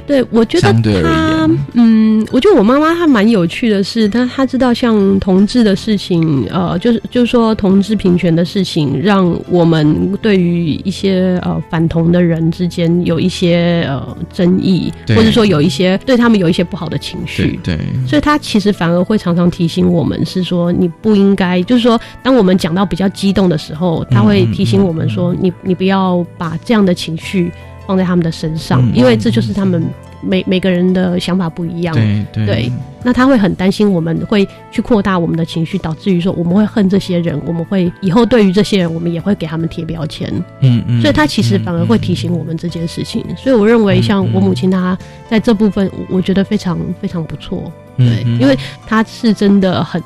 [0.06, 17.58] 对，我觉得相对而她言，嗯，我觉得我妈妈她蛮有趣的是，她她知道像同志的事情，呃，就是就是说同志平权的事情，让我们对于一些呃反同的人之间有一些呃争议，或者说有一些对他们有一些不好的情绪。
[17.62, 27.50] 对，所以她其实反而会常常提醒我们，是说你不应该，就是说，当我们讲到比较激动的时候，她会提醒我们说，你你不要把这样的情绪
[27.90, 29.82] 放在他们的身上，嗯因为这就是他们
[30.20, 31.92] 每每个人的想法不一样。
[31.96, 32.72] 对对
[33.02, 40.30] 那他会很担心我们会去扩大我们的情绪，导致于说我们会恨这些人，我们会以后对于这些人，我们也会给他们贴标签。
[40.60, 43.24] 嗯嗯，所以他其实反而会提醒我们这件事情。
[43.36, 44.96] 所以我认为，像我母亲她
[45.28, 47.72] 在这部分，我我觉得非常非常不错。
[47.96, 50.00] 对，因为她是真的很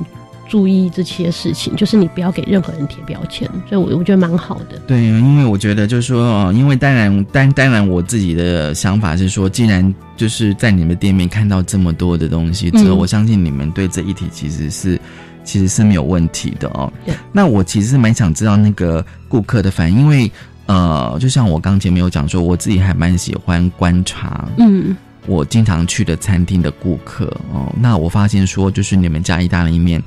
[0.49, 4.79] 注意这些事情，就是你不要给任何人贴标签，所以我我觉得蛮好的。
[4.87, 15.01] 对，因为我觉得就是说，呃，因为当然，当当然，我自己的想法是说，既然就是在你们店面看到这么多的东西之后，嗯我相信你们对这一题其实是
[15.45, 16.93] 其实是没有问题的哦。
[17.05, 20.31] 对，那我其实蛮想知道那个顾客的反应，因为
[20.67, 30.03] 呃，就像我刚前面有讲说，我自己还蛮喜欢观察，嗯，我经常去的餐厅的顾客哦，那我发现说，就是你们家意大利面。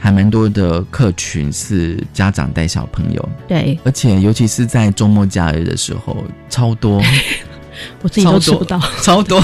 [0.00, 6.16] 还蛮多的客群是家长带小朋友，对，而且尤其是在周末假日的时候，
[6.48, 7.02] 超多，
[8.00, 9.42] 我自己都吃不到，超多，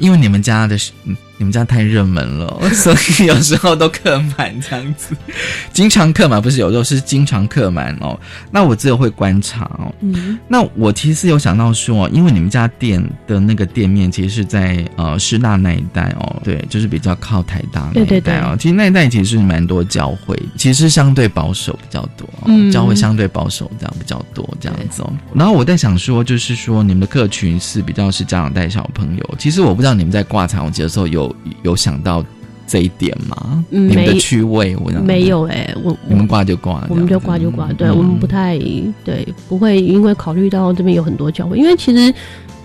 [0.00, 5.16] 因为你们家的嗯你们家太热门了， 所以有时候都客满这样子，
[5.74, 8.16] 经常客满不是有时候是经常客满哦。
[8.52, 9.92] 那我只有会观察哦。
[10.02, 18.06] 嗯，那我其实有想到说，因为你们家店的那个店面其实是在呃师大那一带哦，对，就是比较靠台大那一带哦。
[18.06, 25.12] 对对对其实那一带其实是蛮多教会，其实相对保守比较多、哦，嗯教会相对保守这样比较多这样子哦。
[25.34, 31.31] 然后我在想说，就是说你们的客群是比较是家长带小朋友，其实我不知道你们在挂彩虹节的时候有
[31.62, 32.24] 有想到
[32.66, 33.64] 这一点吗？
[33.70, 37.96] 嗯你们的没区位我想没有哎、我你们挂就挂，我们就挂就挂，对、嗯。
[37.96, 38.58] 我们不太
[39.04, 42.12] 对，不会因为考虑到这边有很多教会，因为其实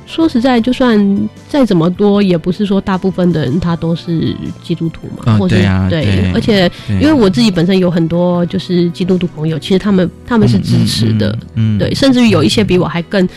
[0.05, 13.28] 说实在，就算再怎么多，也不是说大部分的人他都是基督徒嘛，哦或是对啊对而且因为我自己本身有很多就是基督徒朋友，其实他们他们是支持的，嗯，嗯对，甚至于有一些比我还更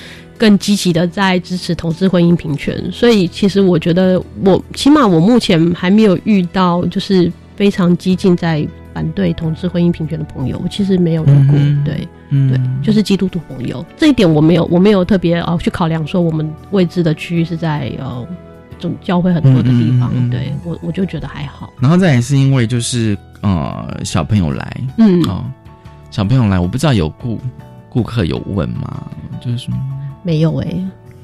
[0.41, 12.09] 更积极的在支持同志婚姻平权，所以其实我觉得我起码我目前还没有遇到就是非常激进在反对同志婚姻平权的朋友，我其实没有遇过，嗯对。
[12.33, 18.25] 嗯对，就是基督徒朋友这一点我没有，我没有特别哦去考量说我们位置的区域是在呃
[18.79, 21.73] 总教会很多的地方，嗯嗯嗯对我我就觉得还好。
[21.81, 25.43] 然后再来是因为就是呃小朋友来，嗯哦，
[26.13, 27.37] 小朋友来，我不知道有顾
[27.91, 29.03] 顾客有问吗？
[29.45, 29.75] 就是说
[30.23, 30.67] 没有哎、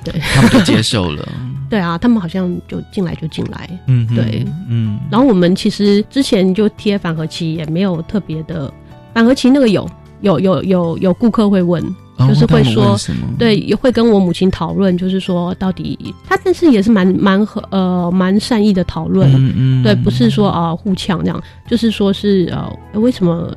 [0.05, 1.27] 对，他们就接受了，
[1.71, 8.73] 对啊，他们好像就进来就进来，嗯哼，对，嗯，然后我们其实之前就贴反核旗，也没有特别的
[9.15, 9.89] 反核旗那个有
[10.23, 11.83] 有有有有顾客会问，
[12.17, 13.27] 哦就是会说什么？
[13.39, 23.55] 对，也会跟我母亲讨论，就是说到底他但是也是蛮蛮和呃蛮善意的讨论，嗯嗯，对，不是说啊、互呛这样，就是说是呃为什么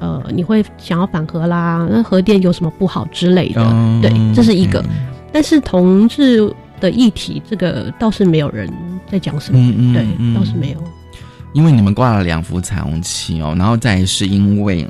[0.00, 1.86] 呃你会想要反核啦？
[1.88, 3.62] 那核电有什么不好之类的？
[3.62, 4.84] 嗯对，这是一个。
[5.32, 8.68] 但是同志的议题，这个倒是没有人
[9.08, 10.82] 在讲什么，对，嗯倒是没有。
[11.52, 14.86] 因为你们挂了两幅彩虹旗哦，然后再是因为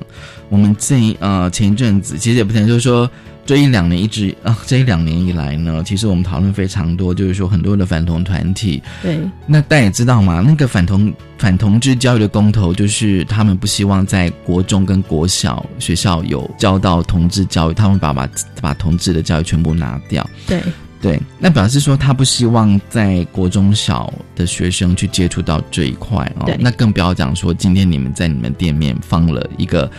[0.49, 3.11] 我们这呃前一阵子其实也不能就是说
[3.51, 18.31] 这一两年一直啊、 这一两年以来呢，其实我们讨论非常多，就是说很多的反同团体，对，那大家也知道嘛，那个反同反同志教育的公投，就是他们不希望在国中跟国小学校有教到同志教育，他们把把
[18.61, 20.25] 把同志的教育全部拿掉。
[20.47, 20.63] 对，
[21.03, 26.57] 对，那表示说他不希望在国中小的学生去接触到这一块哦对。
[26.61, 29.91] 那更不要讲说今天你们在你们店面放了一个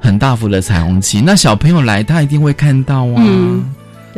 [0.00, 3.24] 很大幅的彩虹旗，那小朋友来他一定会看到啊。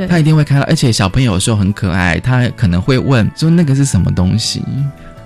[0.09, 4.63] 他一定会看到，而且小朋友有时候很可爱，他可能会问说那个是什么东西，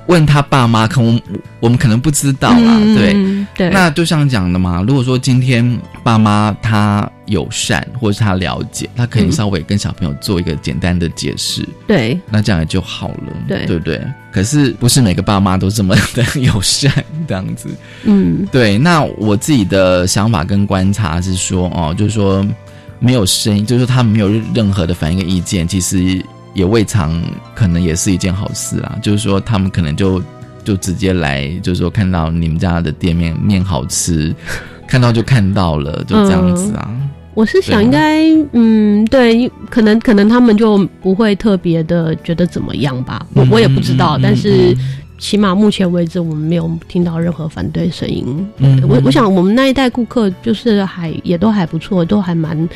[0.06, 3.70] 问他爸妈，可能我我们可能不知道啦，嗯对。
[3.70, 14.00] 那就像讲的嘛，如果说今天爸妈他友善，或者是他了解，他可以嗯稍微跟小朋友做一个简单的解释，对那这样也就好了，对对不对？
[14.32, 16.92] 可是不是每个爸妈都这么的 友善，
[17.28, 17.68] 这样子。
[18.02, 22.44] 嗯对，那我自己的想法跟观察是说，哦，就是说
[22.98, 26.20] 没有声音，就是说他们没有任何的反应跟意见，其实
[26.54, 27.20] 也未尝
[27.54, 28.98] 可能也是一件好事啦。
[29.02, 30.22] 就是说他们可能就
[30.64, 34.34] 就直接来，就是说看到你们家的店面面好吃，
[34.88, 36.90] 看到就看到了，就这样子啊。
[37.34, 44.72] 我是想应该，嗯，对，可能可能他们就不会特别的觉得怎么样吧，我嗯我也不知道，嗯嗯但是
[45.18, 48.46] 起码目前为止我们没有听到任何反对声音。
[48.58, 52.68] 嗯我我想我们那一代顾客就是还也都还不错，都还蛮，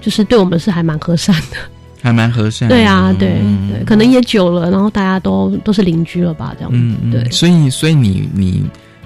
[0.00, 1.58] 就是对我们是还蛮和善的。
[2.02, 2.74] 还蛮和善的。
[2.74, 6.70] 对啊，对嗯对，可能也久了，然后大家都都是邻居了吧，这样。
[6.72, 8.64] 嗯，嗯对所以所以你你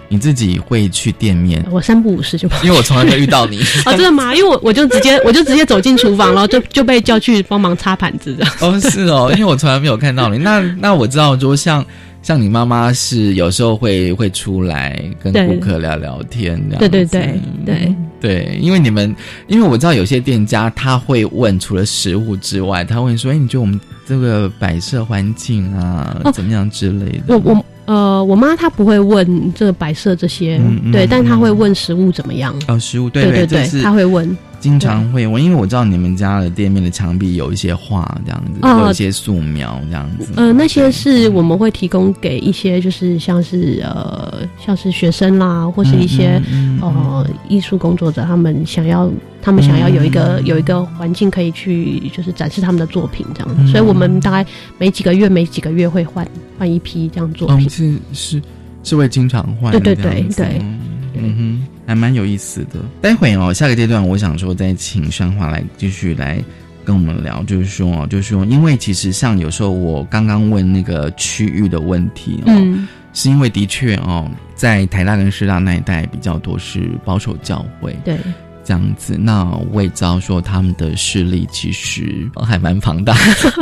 [0.08, 2.62] 你自己会去店面，我三不五时就跑。
[2.62, 3.58] 因为我从来没有遇到你。
[3.86, 4.34] 哦，真的吗？
[4.34, 8.52] 因为我我就直接我就直接走进厨房，然后 就就被叫去帮忙擦盘子这样。
[8.60, 10.36] 哦，是哦，因为我从来没有看到你。
[10.38, 11.84] 那那我知道就像
[12.22, 19.14] 像你妈妈是有时候会会出来跟顾客聊聊天对对对对对，因为你们
[19.48, 32.54] 因为我知道有些店家他会问除了食物之外，他会说：“哎，你觉得我们这个摆设环境啊、哦怎么样之类的？”我我呃，我妈她不会问这个摆设这些，嗯嗯对，但她嗯会问食物怎么样。
[32.68, 34.36] 哦，食物对对对，她会问。
[34.62, 40.32] 经常会问，因为我知道你们家的店面的墙壁有一些画这样子，哦有一些素描这样子。
[40.36, 49.10] 呃，那些是我们会提供给一些，就是像是呃，像是学生啦，或是一些、嗯嗯嗯呃艺术工作者，他们想要，
[49.42, 53.56] 他们想要有一个、有一个环境可以去，就是展示他们的作品这样子。
[53.58, 54.46] 嗯所以我们大概
[54.78, 56.24] 每几个月、每几个月会换
[56.56, 58.42] 换一批这样作哦品。，是是
[58.84, 60.80] 是会经常换对对对对嗯
[61.14, 62.80] 嗯哼，还蛮有意思的。
[63.00, 66.42] 待会哦，下个阶段我想说再请山华来继续来
[66.84, 72.88] 跟我们聊，就是说哦，就是说，因为其实像有时候我刚刚问那个区域的问题哦，嗯。
[73.14, 78.16] 是因为的确哦，在台大跟师大那一带比较多是保守教会，对，
[78.64, 83.52] 这样子，那我也知道说他们的势力其实呃还蛮庞大的，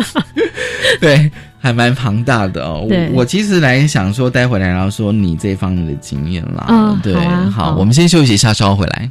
[1.01, 2.87] 对，还蛮庞大的哦。
[2.89, 6.67] 我我其实来想说，待会来聊说你这方面的经验啦。
[6.69, 9.11] 嗯对，好啊好我们先休息一下，稍后回来。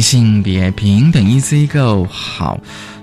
[0.00, 2.60] 性别平等 EC Go 好。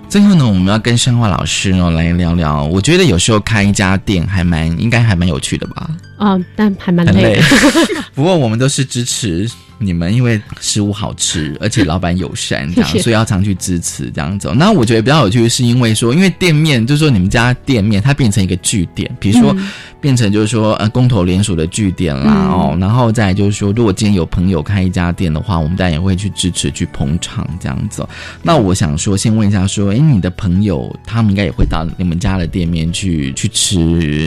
[0.08, 2.64] 最后呢，我们要跟生化老师哦来聊聊。
[2.64, 5.90] 我觉得有时候开一家店还蛮应该还蛮有趣的吧？
[6.18, 7.42] 啊，但还蛮累累。
[8.14, 14.50] 不过我们都是支持你们，因为食物好吃，而且老板友善， 这样，所以要常去支持这样子。
[14.56, 19.52] 那我觉得比较有趣的是，因为说，因为店面就是说你们家店面它变成一个据点，比如说。
[19.52, 19.68] 嗯
[20.04, 28.08] 变成就是说呃公投连锁的据点啦、嗯哦，然后再就是说，如果今天有朋友开一家店的话，我们当然也会去支持去捧场这样子哦。
[28.42, 33.78] 那我想说，先问一下说，哎，你的朋友他们应该也会到你们家的店面去去吃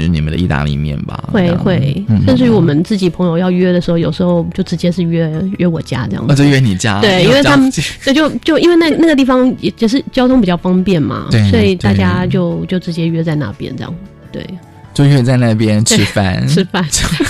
[0.08, 1.30] 你们的意大利面吧？
[1.32, 6.44] 会会嗯，甚至于我们自己朋友要约的时候，有时候就直接是约约我家这样哦，子。
[6.44, 7.72] 就约你家，对，因为他们
[8.04, 13.96] 对就就因为那那个地方也也是交通比较方便嘛对，所以大家就就直接约在那边这样。
[14.32, 14.46] 对，
[14.94, 16.86] 就约在那边吃饭，吃饭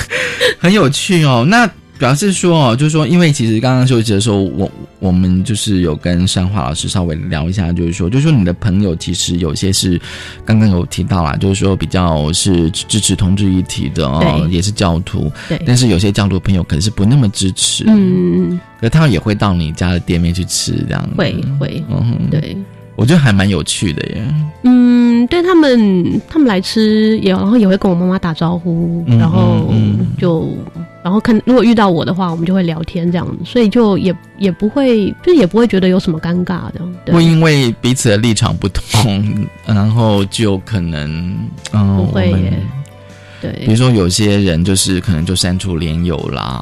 [0.60, 1.46] 很有趣哦。
[1.48, 1.70] 那
[2.00, 4.70] 表示说哦，就是说，因为其实刚刚休息的时候，我
[5.00, 10.00] 我们就是有跟山华老师稍微聊一下，就是说，就是说你的朋友其实有些是
[10.46, 15.62] 刚刚有提到啦，就是说比较是支持同志议题的哦，也是教徒，对。
[15.66, 22.58] 但是有些教徒朋友可能是不那么支持，，嗯，可他们也会到你家的店面去吃这样，会会，嗯哼，对。
[22.96, 24.28] 我觉得还蛮有趣的耶，
[24.64, 29.72] 嗯，对他们，他们来吃也，然后也会跟我妈妈打招呼，嗯然后
[30.18, 30.50] 就，
[31.08, 36.96] 然后看如果遇到我的话，我们就会聊天这样，所以就也也不会，就也不会觉得有什么尴尬这样。
[37.06, 41.38] 对会因为彼此的立场不同，然后就可能，
[41.72, 42.62] 嗯，不会我们耶
[43.66, 46.62] 比如说有些人就是可能就删除连友啦，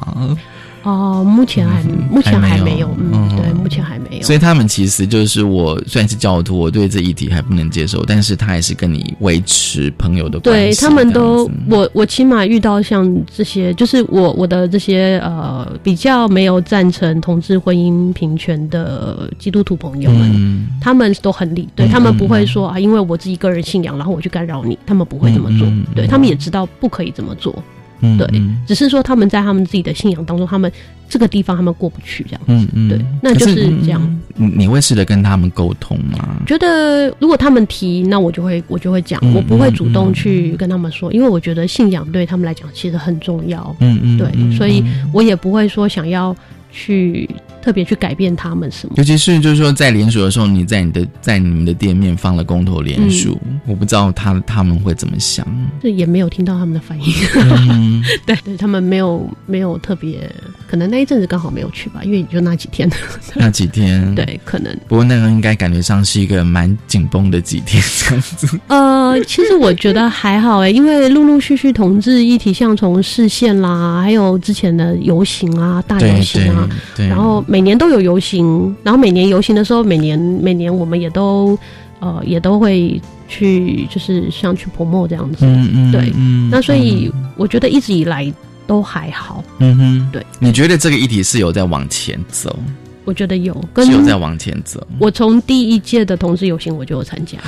[0.86, 2.88] 哦，目前还目前还还没有。
[2.96, 4.22] 嗯，嗯对，目前还没有。
[4.22, 10.80] 所以他们其实就是我虽然是教徒，我对这一题还不能接受，但是他还是跟你维持朋友的关系。
[10.80, 20.68] 对他们都，我我起码遇到像这些，就是我我的这些呃比较没有赞成同志婚姻平权的基督徒朋友们，嗯。
[20.80, 25.66] 他们都很理，对嗯他们不会说啊，因为我自己个人信仰，然后我去干扰你，他们不会这么做，
[25.96, 27.62] 对他们也知道不可以这么做，对，
[28.00, 30.70] 嗯对只是说他们在他们自己的信仰当中，他们
[31.08, 34.00] 这个地方他们过不去，这样，嗯嗯，对那就是这样。
[34.02, 36.42] 嗯你你会试着跟他们沟通吗？
[36.46, 39.92] 觉得如果他们提，那我就会我就会讲，嗯我不会主嗯。
[39.94, 44.52] 动去跟他们说，因为我觉得信仰对他们来讲其实很重要，嗯嗯，对，嗯。
[44.52, 46.36] 所以我也不会说想要
[46.70, 47.26] 去
[47.66, 48.94] 特别去改变他们什么。
[48.96, 53.58] 尤其是就是说，在联署的时候，你在你的在你们的店面放了公投联署，嗯。
[53.66, 55.44] 我不知道他他们会怎么想。
[55.82, 58.04] 这也没有听到他们的反应，嗯。
[58.24, 60.30] 对对，他们没有没有特别，
[60.68, 62.88] 可能那一阵子刚好没有去吧，因为也就那几天，
[63.34, 64.72] 那几天， 对，可能。
[64.86, 68.60] 不过那个应该感觉上是一个蛮紧绷的几天这样子。
[68.68, 81.58] 呃，其实我觉得还好哎，因为陆陆续续同志议题，像从视线啦，还有之前的游行啊、大游行啊，对，然后每年都有游行，然后每年游行的时候，每年每年我们也都
[82.00, 85.44] 呃也都会去，就是像去 promo 这样子。
[85.46, 88.32] 嗯嗯，对嗯那所以我觉得一直以来
[88.66, 92.58] 都还好，嗯哼，对，你觉得这个议题是有在往前走，
[93.04, 94.84] 我觉得有跟是有在往前走？
[94.98, 97.38] 我从第一届的同志游行我就有参加，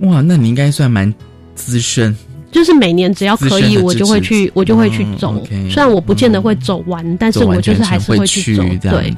[0.00, 1.12] 哇，那你应该算蛮
[1.54, 2.16] 资深。
[2.52, 5.42] 就是每年只要可以，我就会去，我就会去嗯走。
[5.70, 8.62] 虽然我不见得会走完，但是我就是还是会去走。
[8.82, 9.14] 对，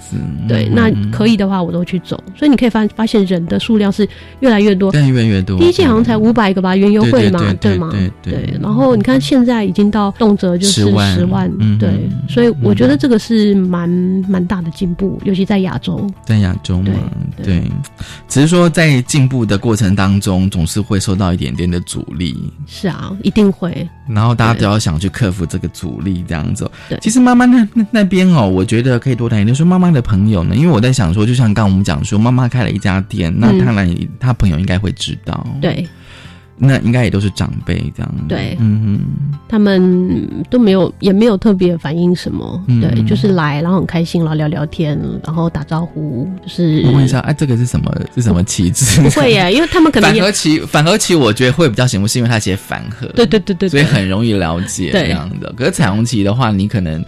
[0.48, 2.18] 对，嗯那可以的话我都去走。
[2.36, 4.08] 所以你可以发发现人的数量是
[4.40, 4.92] 越来越多。
[4.92, 5.58] 但越来越多。
[5.58, 7.90] 第一届好像才五百个吧，园游会嘛，对吗？
[8.22, 11.90] 对然后你看现在已经到动辄就是10万十万，嗯对，
[12.28, 13.88] 所以我觉得这个是蛮
[14.28, 16.08] 蛮大的进步，尤其在亚洲。
[16.24, 16.92] 在亚洲嘛，
[17.36, 17.62] 对对，
[18.28, 23.88] 只是说在进步的过程当中，总是会受到一点点的阻力，是啊，一定会。
[24.06, 26.70] 然后大家都要想去克服这个阻力，这样子。
[26.88, 29.54] 对其实妈妈那那那边哦，我觉得可以多谈一点。
[29.54, 35.88] 说妈妈的朋友呢，因为我在想说，就像刚刚我们讲说，妈妈开了一家店，那嗯当然她朋友应该会知道，，对
[36.56, 38.14] 那应该也都是长辈这样。
[38.28, 39.00] 对嗯
[39.48, 47.92] 他们都没有，也没有特别反映什么，嗯对，就是来，然后很开心，然后聊聊天，然后打招呼，就是，我问一下，哎，这个是什么？
[48.14, 49.00] 是什么旗帜？
[49.02, 53.06] 不会耶， 因为他们可能反核旗，反核旗，我觉得会比较醒目，是因为它写反核。
[53.08, 55.52] 对对对对，所以很容易了解对这样的。
[55.56, 57.04] 可是彩虹旗的话，你可能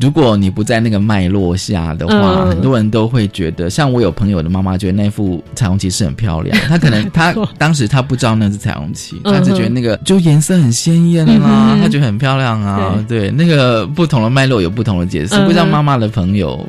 [0.00, 2.50] 如果你不在那个脉络下的话，嗯。
[2.50, 13.04] 很多人都会觉得，像我有朋友的妈妈觉得那副彩虹旗是很漂亮，她可能她 当时她不知道那是彩虹旗，嗯她只觉得那个就颜色很鲜艳啦，嗯她觉得很漂亮啊。
[13.08, 16.66] 对，那个不同的脉络有不同的解释，嗯不知道妈妈的朋友。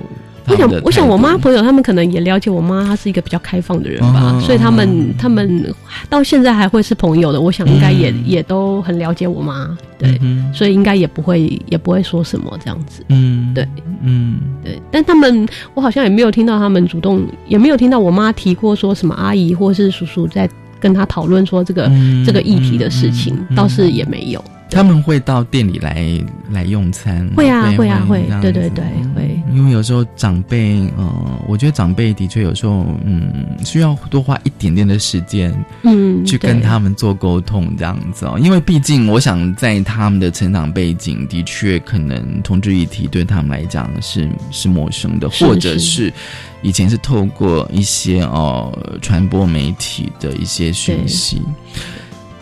[0.55, 0.85] 他们的态度。
[0.85, 5.73] 我想，我妈朋友他们可能也了解我妈，她是一个比较开放的人吧，嗯所以他们他们
[6.09, 7.39] 到现在还会是朋友的。
[7.39, 13.03] 我想应该也、嗯也都很了解我妈，对，嗯所以应该也不会也不会说什么这样子。
[13.09, 13.67] 嗯，对，
[14.03, 20.49] 嗯对，但他们我好像也没有听到他们主动，也没有听到我妈提过说什么阿姨或是叔叔在
[20.79, 24.43] 跟他讨论说这个、嗯这个议题的事情，倒是也没有。
[24.71, 26.07] 他们会到店里来
[26.49, 35.53] 来用餐，会啊会啊会这样子对对对会因为有时候长辈，呃，我觉得长辈的确有时候，嗯，需要多花一点点的时间，
[35.83, 38.39] 嗯，去跟他们做沟通，这样子哦。
[38.41, 46.13] 因为毕竟，我想在他们的成长背景，的确可能同志议题对他们来讲是是陌生的，或者是是
[46.61, 51.41] 以前是透过一些哦传播媒体的一些讯息。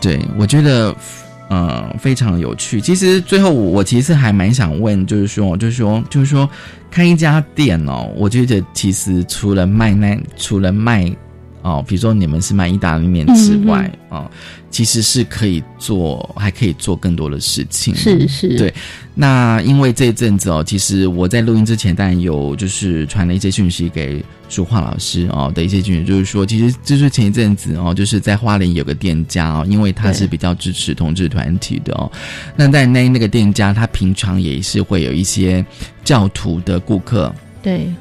[0.00, 0.94] 对，我觉得。
[1.50, 2.80] 嗯，非常有趣。
[2.80, 6.48] 其实最后我，我其实还蛮想问，就是说，就是说，就是说，
[6.90, 11.10] 开一家店哦，我觉得其实除了卖那，除了卖
[11.62, 14.30] 哦，比如说你们是卖意大利面之外，嗯哦，
[14.70, 17.94] 其实是可以做，还可以做更多的事情。
[17.94, 18.72] 是是，对。
[19.14, 32.10] 那因为这一阵子哦，其实我在录音之前，当然有就是传了一些讯息给淑桦老师哦的一些讯息，就是说，其实就是前一阵子哦，就是在花莲有个店家哦，因为他是比较支持同志团体的哦，
[32.56, 35.64] 那在那那个店家，他平常也是会有一些
[36.02, 37.34] 教徒的顾客。
[37.62, 37.92] 对，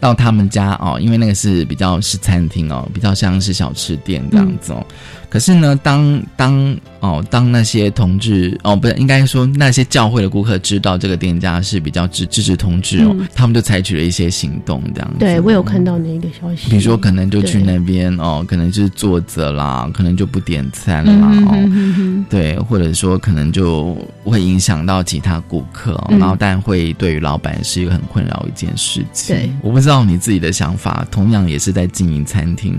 [0.00, 4.86] 到他们家哦，因为那个是比较是餐厅哦，比较像是小吃店这样子哦。
[5.28, 15.16] 可是呢，当当哦，当那些同志哦，不是应该说那些教会的顾客知道这个店家是比较支支持同志哦，嗯他们就采取了一些行动这样子。
[15.18, 22.24] 对我有看到那个消息，比如说，可能就去那边哦，可能就是坐着啦，可能就不点餐啦、哦。
[22.30, 29.36] 对，或者说可能就会影响到其他顾客、哦，嗯然后但会对于老板是一个很困扰一件事情。
[29.36, 32.74] 对，我不知道你自己的想法，同样也是在经营餐厅。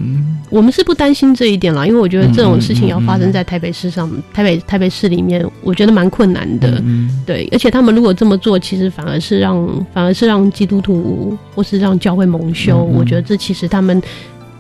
[0.49, 6.81] 我们是不担心这一点啦，因为我觉得这种事情要发嗯生在台北市上，台北台北市里面，我觉得蛮困难的。
[6.85, 12.81] 嗯对，而且他们如果这么做，其实反而是让反而是让基督徒或是让教会蒙羞。
[12.81, 14.01] 我觉得这其实他们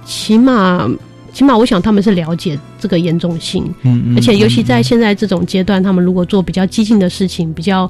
[0.03, 0.89] 起码
[1.31, 7.89] 起码，我想他们是了解这个严重性，嗯嗯而且尤其在现在这种阶段，他们如果做比较激进的事情，比较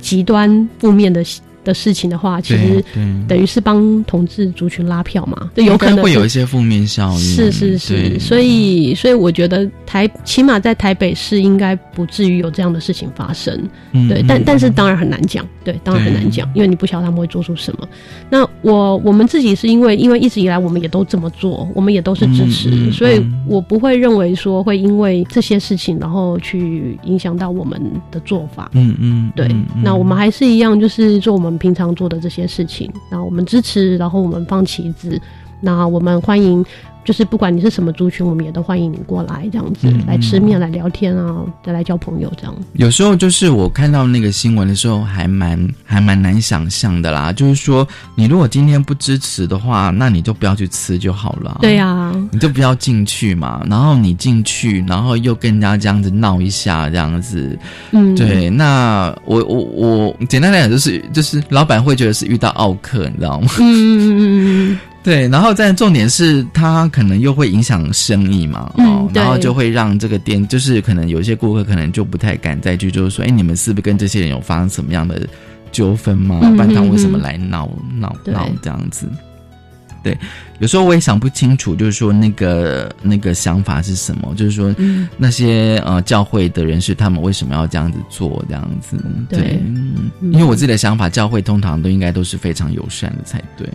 [0.00, 1.22] 极端负面的
[1.68, 2.82] 的事情的话，其实
[3.28, 7.18] 等于是帮同志族群拉票嘛，就有可能会有一些负面效应。
[7.18, 13.54] 是是是，所以所以我觉得台起码在台北市应该不至于有这样的事情发生，
[14.08, 17.86] 对，但但是当然很难讲，对，当然很难讲，因为你不晓得他们会做出什么。
[18.30, 27.78] 那我我们自己是因为因为一直以来我们也都这么做，我们也都是支持，嗯嗯所以嗯我不会认为说会因为这些事情然后去影响到我们
[28.10, 28.70] 的做法。
[28.72, 29.46] 嗯嗯，对，
[29.84, 32.90] 那我们还是一样，就是做我们平常做的这些事情。
[33.10, 35.20] 那我们支持，然后我们放旗子，
[35.60, 36.64] 那我们欢迎，
[37.08, 42.54] 就是不管你是什么族群，我们也都欢迎你过来，这样子、嗯来吃面、来聊天啊，再来交朋友这样。
[42.74, 47.32] 有时候就是我看到那个新闻的时候，还蛮还蛮难想象的啦。
[47.32, 51.60] 就是说，你如果今天不支持的话，那你就不要去吃就好了。
[51.62, 53.64] 对呀、你就不要进去嘛。
[53.70, 57.58] 然后你进去，然后又跟人家这样子闹一下，这样子。
[57.92, 63.48] 嗯，对，那我我我简单来讲，就是就是老板会觉得是遇到奥克，你知道吗？
[63.60, 64.78] 嗯嗯嗯嗯嗯
[65.08, 75.26] 对，然后再重点是他可能又会影响生意嘛，嗯哦，然后就会让这个店，就是可能有些顾客可能就不太敢再去，就是说，哎，你们是不是跟这些人有发生什么样的
[75.72, 76.40] 纠纷吗？
[76.42, 77.66] 嗯不然他嗯为什么嗯来闹
[77.98, 79.06] 闹闹这样子？
[80.08, 80.18] 对，
[80.58, 88.96] 有时候我也想不清楚，就是说那个那个想法是什么，就是说嗯那些呃教会的人士他们为什么要这样子做这样子？
[89.28, 89.60] 对
[90.20, 93.68] 因为我自己的想法，教会通常都应该都是非常友善的才对。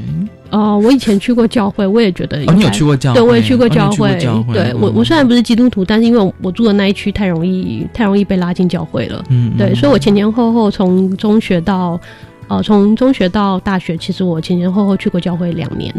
[0.50, 2.38] 哦，我以前去过教会，我也觉得。
[2.46, 3.20] 哦，你有去过教会？
[3.20, 4.18] 对，我也去过教会。
[4.20, 9.24] 教会对我，嗯我虽然不是基督徒，但是因为我住的那一区太容易，太容易被拉进教会了。
[9.30, 12.00] 嗯，对，嗯所以我前前后后从中学到，
[12.48, 15.94] 呃，从中学到大学，其实我前前后后去过教会两年，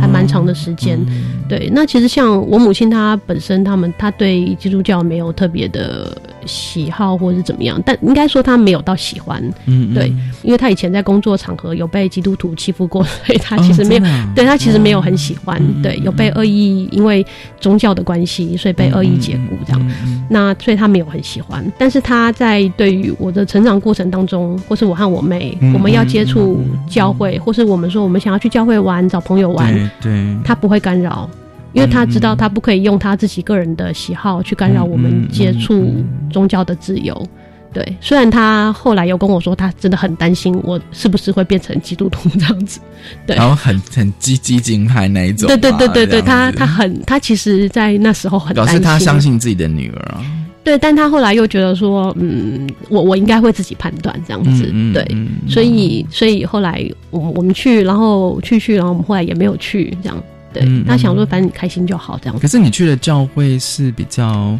[0.00, 0.98] 还蛮长的时间。
[1.08, 10.12] 嗯对，那其实像我母亲她本身，他们她对基督教没有特别的喜好或是怎么样，但应该说他没有到喜欢，嗯，对，
[10.42, 14.32] 因为他以前在工作场合有被基督徒欺负过，所以他其实没有，哦啊。
[14.34, 17.24] 对他其实没有很喜欢，嗯对，有被恶意因为
[17.60, 19.90] 宗教的关系，所以被恶意解雇这样。
[20.28, 31.28] 那所以他没有很喜欢，但是他在对于我的成长过程当中，或是我和我妹，嗯我们要接触教会，或是我们说我们想要去教会玩、找朋友玩，对对，他不会干扰，
[31.72, 35.94] 因为他知道他不可以用他自己个人的喜好去干扰我们接触
[36.30, 37.26] 宗教的自由。
[37.72, 42.80] 对，虽然他后来有跟我说，他真的很担心我是不是会变成基督徒这样子，
[43.24, 50.00] 对，然后很很激激进派那一种，对对对对对，他他他很他其实，在那时候很表示他相信自己的女儿。
[50.16, 50.24] 啊。
[50.64, 55.06] 对，但他后来又觉得说，嗯，我我应该会自己判断这样子，对，
[55.48, 60.22] 所以所以后来我我们去，然后去去，然后我们后来也没有去这样，
[60.52, 62.38] 对，他想说反正你开心就好这样。
[62.38, 64.58] 可是你去的教会是比较。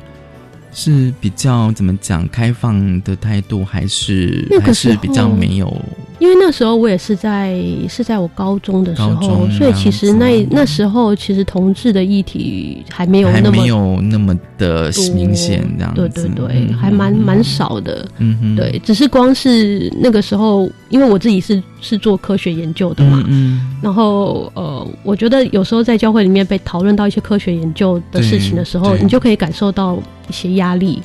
[0.72, 5.74] 是比较怎么讲开放的态度，还是还是比较没有？
[6.18, 7.58] 因为那时候我也是在
[7.88, 18.06] 是在我高中的时候，所以其实那那时候其实同志的议题还没有那么没有那么的明显，这样对对对，还蛮蛮少的。
[18.18, 29.98] 嗯嗯，对，只是光是那个时候，因为我自己是是做科学研究的嘛，嗯，然后呃，我觉得有时候在教会里面被讨论到一些科学研究的事情的时候，你就可以感受到
[30.30, 31.02] 一些压力。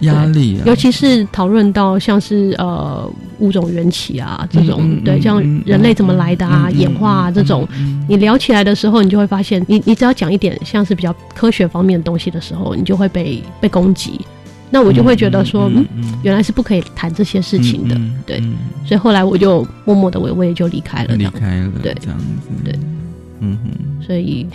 [0.00, 7.66] 压力，尤其是讨论到像是呃物种缘起啊这种，对，像人类怎么来的啊，演化啊这种，
[8.06, 14.20] 你聊起来的时候，你就会发现，你你只要讲一点像是比较科学方面的东西的时候，你就会被被攻击。
[14.70, 15.86] 那我就会觉得说，嗯，
[16.22, 18.38] 原来是不可以谈这些事情的，对。
[18.84, 22.78] 所以后来我就默默的，我我也就离开了，离开了，对，这样子，对，
[23.40, 24.46] 嗯哼，所以。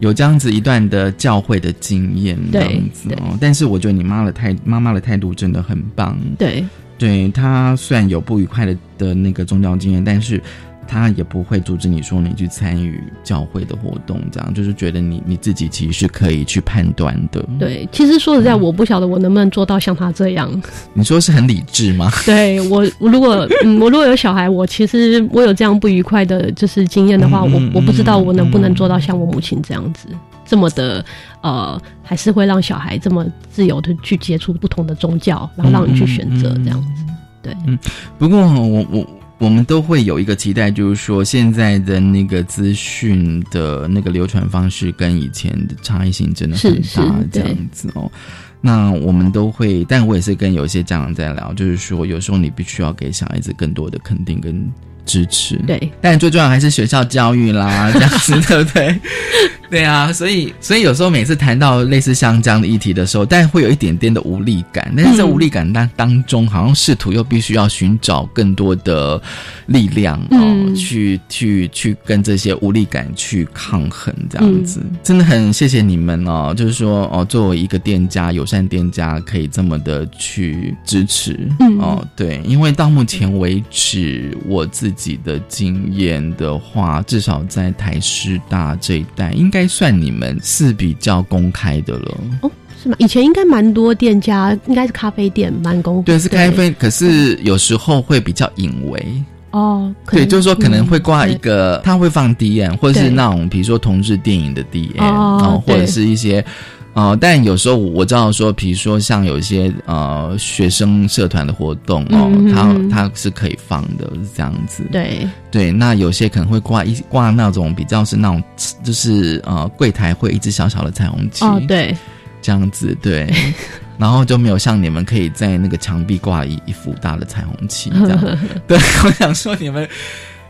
[0.00, 3.38] 有这样子一段的教会的经验，这样子哦。
[3.40, 6.18] 但是我觉得你妈的态妈妈的态度真的很棒。
[6.36, 6.64] 对，
[6.98, 10.42] 对她虽然有不愉快的的那个宗教经验，但是。
[10.90, 17.40] 他也不会阻止你说你去参与教会的活动，这样就是觉得你你自己其实是可以去判断的。
[17.60, 20.50] 对，其实说实在，我不晓得我能不能做到像他这样。
[20.92, 22.10] 你说是很理智吗？
[22.26, 30.08] 对我，如果嗯，我如果有小孩，我其实我有这样不愉快的，就是经验的话，我我不知道我能不能做到像我母亲这样子，
[30.44, 31.04] 这么的
[31.40, 37.04] 呃，还是会让小孩这么自由的去接触不同的宗教，然后让你去选择这样子。
[37.40, 37.78] 对，嗯，
[38.18, 39.06] 不过我我。
[39.40, 48.12] 我们都会有一个期待，就是说现在的那个资讯的那个流传方式跟以前的差异性真的很大，这样子哦。
[48.60, 54.70] 那我们都会，但我也是跟有一些家长在聊，就是说有时候你必须要给小孩子更多的肯定跟
[55.06, 55.90] 支持，对。
[56.02, 59.00] 但最重要还是学校教育啦，这样子对不对？
[59.80, 64.92] 对啊，所以所以有时候每次谈到类似像这样的议题的时候，但会有一点点的无力感。
[64.96, 69.22] 但是在无力感当当中，好像试图又必须要寻找更多的
[69.66, 76.52] 力量哦，去去去跟这些无力感去抗衡，这样子真的很谢谢你们哦。
[76.56, 82.04] 就是说哦，作为一个店家，友善店家可以这么的去支持嗯哦。
[82.16, 89.59] 对，因为到目前为止，我自己的经验的话，至少在台师大这一带，应该。
[89.60, 92.50] 该算你们是比较公开的了哦，
[92.82, 92.96] 是吗？
[92.98, 99.94] 以前应该蛮多店家，应该是咖啡店蛮公对，是咖啡，可是有时候会比较隐微哦。
[100.10, 106.44] 对，就是说可能会挂一个，他会放 D N，或者是那种比如说同志电影的 D N，然后，或者是一些。
[106.92, 114.82] 哦，但有时候我知道说，比如说像有一些呃学生社团的活动哦，它它是可以放的，是这样子。
[114.90, 118.42] 对对，那有些可能会挂一挂那种比较是那种
[118.82, 121.96] 就是呃柜台会一只小小的彩虹旗哦，对，
[122.42, 123.32] 这样子对，
[123.96, 128.38] 然后就没有像你们可以在那个墙壁挂一一幅大的彩虹旗这样。
[128.66, 129.88] 对， 我想说你们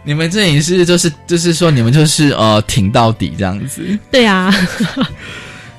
[0.05, 3.99] 你们这也是就是就是说你们就是呃挺到底这样子。
[4.11, 4.51] 对呀。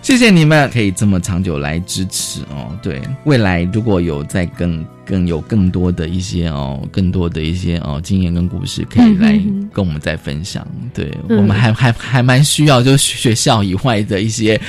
[0.02, 2.76] 谢谢你们可以这么长久来支持哦。
[2.82, 9.39] 对，未来如果有再更更有更多的一些哦，更多的一些哦经验跟故事，可以来
[9.72, 10.68] 跟我们再分享。
[10.93, 14.60] 对我们还还还蛮需要，就是学校以外的一些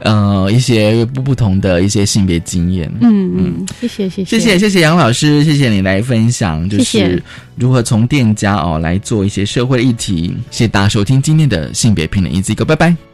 [0.00, 2.90] 呃一些不不同的一些性别经验。
[3.00, 7.22] 嗯嗯，谢谢谢谢谢谢谢谢杨老师，谢谢你来分享，就是
[7.56, 10.34] 如何从店家哦来做一些社会议题。
[10.50, 13.11] 谢谢大家收听今天的性别平等一字一个，拜拜。